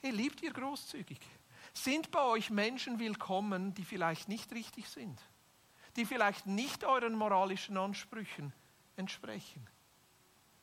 Hey, 0.00 0.10
liebt 0.10 0.42
ihr 0.42 0.52
großzügig? 0.52 1.20
Sind 1.72 2.10
bei 2.10 2.22
euch 2.22 2.50
Menschen 2.50 2.98
willkommen, 2.98 3.74
die 3.74 3.84
vielleicht 3.84 4.28
nicht 4.28 4.52
richtig 4.52 4.88
sind? 4.88 5.20
Die 5.96 6.04
vielleicht 6.04 6.46
nicht 6.46 6.84
euren 6.84 7.14
moralischen 7.14 7.76
Ansprüchen 7.76 8.52
entsprechen? 8.96 9.66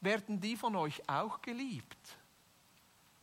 Werden 0.02 0.42
die 0.42 0.56
von 0.56 0.76
euch 0.76 1.08
auch 1.10 1.42
geliebt? 1.42 2.18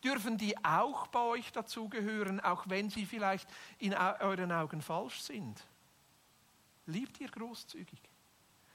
Dürfen 0.04 0.36
die 0.36 0.62
auch 0.62 1.06
bei 1.06 1.20
euch 1.20 1.50
dazugehören, 1.50 2.38
auch 2.40 2.68
wenn 2.68 2.90
sie 2.90 3.06
vielleicht 3.06 3.48
in 3.78 3.94
euren 3.94 4.52
Augen 4.52 4.82
falsch 4.82 5.22
sind? 5.22 5.66
Liebt 6.84 7.18
ihr 7.20 7.30
großzügig? 7.30 7.98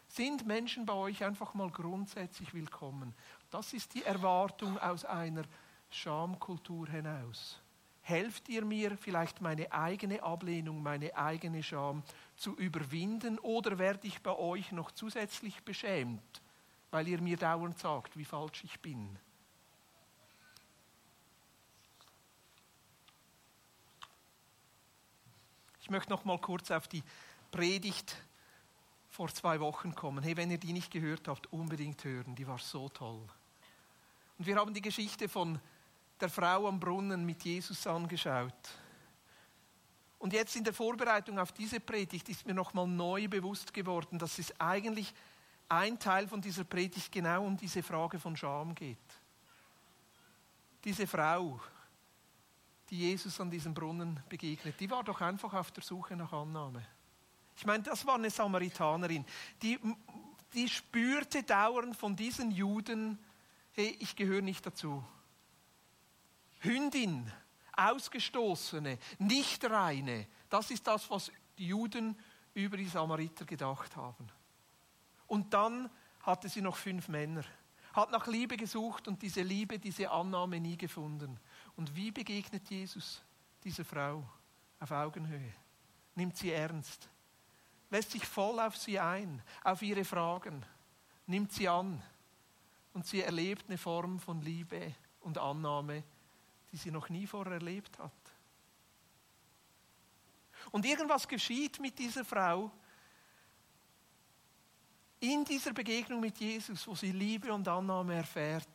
Sind 0.07 0.47
Menschen 0.47 0.87
bei 0.87 0.93
euch 0.93 1.23
einfach 1.23 1.53
mal 1.53 1.69
grundsätzlich 1.69 2.51
willkommen? 2.55 3.13
Das 3.51 3.73
ist 3.73 3.93
die 3.93 4.03
Erwartung 4.03 4.79
aus 4.79 5.05
einer 5.05 5.43
Schamkultur 5.91 6.87
hinaus. 6.87 7.61
Helft 8.01 8.49
ihr 8.49 8.65
mir 8.65 8.97
vielleicht 8.97 9.39
meine 9.39 9.71
eigene 9.71 10.23
Ablehnung, 10.23 10.81
meine 10.81 11.15
eigene 11.15 11.61
Scham 11.61 12.01
zu 12.37 12.55
überwinden 12.55 13.37
oder 13.37 13.77
werde 13.77 14.07
ich 14.07 14.19
bei 14.23 14.35
euch 14.35 14.71
noch 14.71 14.89
zusätzlich 14.89 15.63
beschämt, 15.63 16.41
weil 16.89 17.07
ihr 17.07 17.21
mir 17.21 17.37
dauernd 17.37 17.77
sagt, 17.77 18.17
wie 18.17 18.25
falsch 18.25 18.63
ich 18.63 18.79
bin? 18.79 19.19
Ich 25.89 25.91
möchte 25.91 26.11
noch 26.11 26.23
mal 26.23 26.37
kurz 26.37 26.69
auf 26.69 26.87
die 26.87 27.01
Predigt 27.49 28.15
vor 29.09 29.27
zwei 29.33 29.59
Wochen 29.59 29.95
kommen. 29.95 30.23
Hey, 30.23 30.37
wenn 30.37 30.51
ihr 30.51 30.59
die 30.59 30.71
nicht 30.71 30.91
gehört 30.91 31.27
habt, 31.27 31.51
unbedingt 31.51 32.03
hören. 32.03 32.35
Die 32.35 32.45
war 32.45 32.59
so 32.59 32.89
toll. 32.89 33.27
Und 34.37 34.45
wir 34.45 34.55
haben 34.57 34.71
die 34.71 34.83
Geschichte 34.83 35.27
von 35.27 35.59
der 36.21 36.29
Frau 36.29 36.67
am 36.67 36.79
Brunnen 36.79 37.25
mit 37.25 37.43
Jesus 37.43 37.87
angeschaut. 37.87 38.53
Und 40.19 40.31
jetzt 40.31 40.55
in 40.55 40.63
der 40.63 40.75
Vorbereitung 40.75 41.39
auf 41.39 41.53
diese 41.53 41.79
Predigt 41.79 42.29
ist 42.29 42.45
mir 42.45 42.53
noch 42.53 42.75
mal 42.75 42.85
neu 42.85 43.27
bewusst 43.27 43.73
geworden, 43.73 44.19
dass 44.19 44.37
es 44.37 44.53
eigentlich 44.61 45.11
ein 45.69 45.97
Teil 45.97 46.27
von 46.27 46.39
dieser 46.39 46.65
Predigt 46.65 47.11
genau 47.11 47.45
um 47.45 47.57
diese 47.57 47.81
Frage 47.81 48.19
von 48.19 48.37
Scham 48.37 48.75
geht. 48.75 48.99
Diese 50.83 51.07
Frau, 51.07 51.59
die 52.89 52.97
Jesus 52.97 53.39
an 53.39 53.51
diesem 53.51 53.73
Brunnen 53.73 54.19
begegnet, 54.29 54.79
die 54.79 54.89
war 54.89 55.03
doch 55.03 55.21
einfach 55.21 55.53
auf 55.53 55.71
der 55.71 55.83
Suche 55.83 56.15
nach 56.15 56.33
Annahme. 56.33 56.85
Ich 57.55 57.65
meine, 57.65 57.83
das 57.83 58.05
war 58.05 58.15
eine 58.15 58.29
Samaritanerin, 58.29 59.25
die, 59.61 59.77
die 60.53 60.67
spürte 60.67 61.43
dauernd 61.43 61.95
von 61.95 62.15
diesen 62.15 62.51
Juden, 62.51 63.19
hey, 63.73 63.95
ich 63.99 64.15
gehöre 64.15 64.41
nicht 64.41 64.65
dazu. 64.65 65.03
Hündin, 66.61 67.31
Ausgestoßene, 67.73 68.97
nicht 69.19 69.63
reine, 69.69 70.27
das 70.49 70.71
ist 70.71 70.87
das, 70.87 71.09
was 71.09 71.31
die 71.57 71.67
Juden 71.67 72.17
über 72.53 72.77
die 72.77 72.87
Samariter 72.87 73.45
gedacht 73.45 73.95
haben. 73.95 74.27
Und 75.27 75.53
dann 75.53 75.89
hatte 76.21 76.49
sie 76.49 76.61
noch 76.61 76.75
fünf 76.75 77.07
Männer, 77.07 77.43
hat 77.93 78.11
nach 78.11 78.27
Liebe 78.27 78.57
gesucht 78.57 79.07
und 79.07 79.21
diese 79.21 79.41
Liebe, 79.41 79.79
diese 79.79 80.09
Annahme 80.09 80.59
nie 80.59 80.77
gefunden. 80.77 81.39
Und 81.79 81.95
wie 81.95 82.11
begegnet 82.11 82.69
Jesus 82.69 83.21
dieser 83.63 83.85
Frau 83.85 84.21
auf 84.81 84.91
Augenhöhe? 84.91 85.53
Nimmt 86.13 86.35
sie 86.35 86.51
ernst, 86.51 87.07
lässt 87.89 88.11
sich 88.11 88.25
voll 88.25 88.59
auf 88.59 88.75
sie 88.75 88.99
ein, 88.99 89.41
auf 89.63 89.81
ihre 89.81 90.03
Fragen, 90.03 90.65
nimmt 91.25 91.53
sie 91.53 91.69
an 91.69 92.03
und 92.93 93.07
sie 93.07 93.21
erlebt 93.21 93.69
eine 93.69 93.77
Form 93.77 94.19
von 94.19 94.41
Liebe 94.41 94.93
und 95.21 95.37
Annahme, 95.37 96.03
die 96.69 96.75
sie 96.75 96.91
noch 96.91 97.07
nie 97.07 97.25
vorher 97.25 97.53
erlebt 97.53 97.97
hat. 97.97 98.11
Und 100.71 100.85
irgendwas 100.85 101.29
geschieht 101.29 101.79
mit 101.79 101.97
dieser 101.97 102.25
Frau 102.25 102.69
in 105.21 105.45
dieser 105.45 105.71
Begegnung 105.71 106.19
mit 106.19 106.39
Jesus, 106.39 106.85
wo 106.87 106.93
sie 106.93 107.13
Liebe 107.13 107.53
und 107.53 107.69
Annahme 107.69 108.15
erfährt 108.15 108.67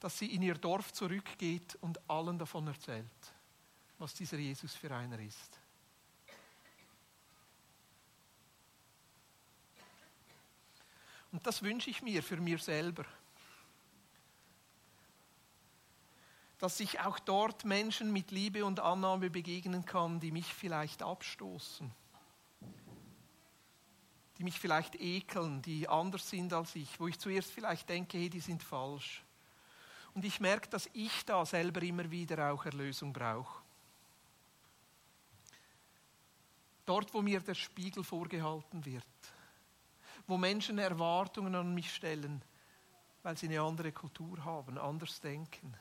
dass 0.00 0.18
sie 0.18 0.32
in 0.34 0.42
ihr 0.42 0.54
Dorf 0.54 0.92
zurückgeht 0.92 1.76
und 1.80 1.98
allen 2.08 2.38
davon 2.38 2.66
erzählt, 2.66 3.06
was 3.98 4.14
dieser 4.14 4.38
Jesus 4.38 4.74
für 4.74 4.94
einer 4.94 5.18
ist. 5.18 5.60
Und 11.32 11.46
das 11.46 11.62
wünsche 11.62 11.90
ich 11.90 12.02
mir 12.02 12.22
für 12.22 12.38
mir 12.38 12.58
selber. 12.58 13.04
Dass 16.58 16.80
ich 16.80 17.00
auch 17.00 17.18
dort 17.18 17.64
Menschen 17.64 18.12
mit 18.12 18.30
Liebe 18.30 18.64
und 18.64 18.80
Annahme 18.80 19.30
begegnen 19.30 19.84
kann, 19.84 20.20
die 20.20 20.32
mich 20.32 20.52
vielleicht 20.52 21.02
abstoßen, 21.02 21.92
die 24.38 24.44
mich 24.44 24.58
vielleicht 24.58 25.00
ekeln, 25.00 25.62
die 25.62 25.88
anders 25.88 26.28
sind 26.28 26.52
als 26.52 26.74
ich, 26.74 26.98
wo 26.98 27.06
ich 27.06 27.18
zuerst 27.18 27.50
vielleicht 27.50 27.88
denke, 27.88 28.18
hey, 28.18 28.30
die 28.30 28.40
sind 28.40 28.62
falsch. 28.62 29.22
Und 30.18 30.24
ich 30.24 30.40
merke, 30.40 30.68
dass 30.68 30.90
ich 30.94 31.24
da 31.26 31.46
selber 31.46 31.80
immer 31.80 32.10
wieder 32.10 32.50
auch 32.50 32.64
Erlösung 32.64 33.12
brauche. 33.12 33.62
Dort, 36.84 37.14
wo 37.14 37.22
mir 37.22 37.38
der 37.38 37.54
Spiegel 37.54 38.02
vorgehalten 38.02 38.84
wird, 38.84 39.04
wo 40.26 40.36
Menschen 40.36 40.78
Erwartungen 40.78 41.54
an 41.54 41.72
mich 41.72 41.94
stellen, 41.94 42.42
weil 43.22 43.38
sie 43.38 43.46
eine 43.46 43.60
andere 43.60 43.92
Kultur 43.92 44.44
haben, 44.44 44.76
anders 44.76 45.20
denken. 45.20 45.72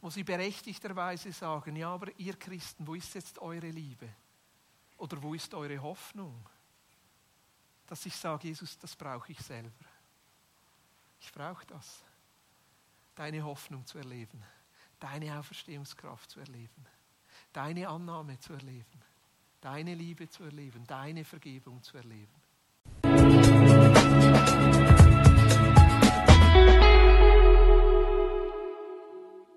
Wo 0.00 0.08
sie 0.08 0.22
berechtigterweise 0.22 1.32
sagen, 1.32 1.74
ja, 1.74 1.88
aber 1.88 2.16
ihr 2.18 2.36
Christen, 2.36 2.86
wo 2.86 2.94
ist 2.94 3.12
jetzt 3.14 3.40
eure 3.40 3.70
Liebe? 3.70 4.08
Oder 4.98 5.20
wo 5.20 5.34
ist 5.34 5.52
eure 5.52 5.82
Hoffnung? 5.82 6.48
Dass 7.88 8.06
ich 8.06 8.14
sage, 8.14 8.46
Jesus, 8.46 8.78
das 8.78 8.94
brauche 8.94 9.32
ich 9.32 9.40
selber. 9.40 9.84
Ich 11.20 11.32
brauche 11.32 11.66
das 11.66 12.04
deine 13.16 13.44
Hoffnung 13.44 13.84
zu 13.84 13.98
erleben, 13.98 14.42
deine 15.00 15.38
Auferstehungskraft 15.38 16.30
zu 16.30 16.38
erleben, 16.38 16.86
deine 17.52 17.88
Annahme 17.88 18.38
zu 18.38 18.52
erleben, 18.52 19.02
deine 19.60 19.94
Liebe 19.94 20.28
zu 20.28 20.44
erleben, 20.44 20.86
deine 20.86 21.24
Vergebung 21.24 21.82
zu 21.82 21.96
erleben. 21.96 22.45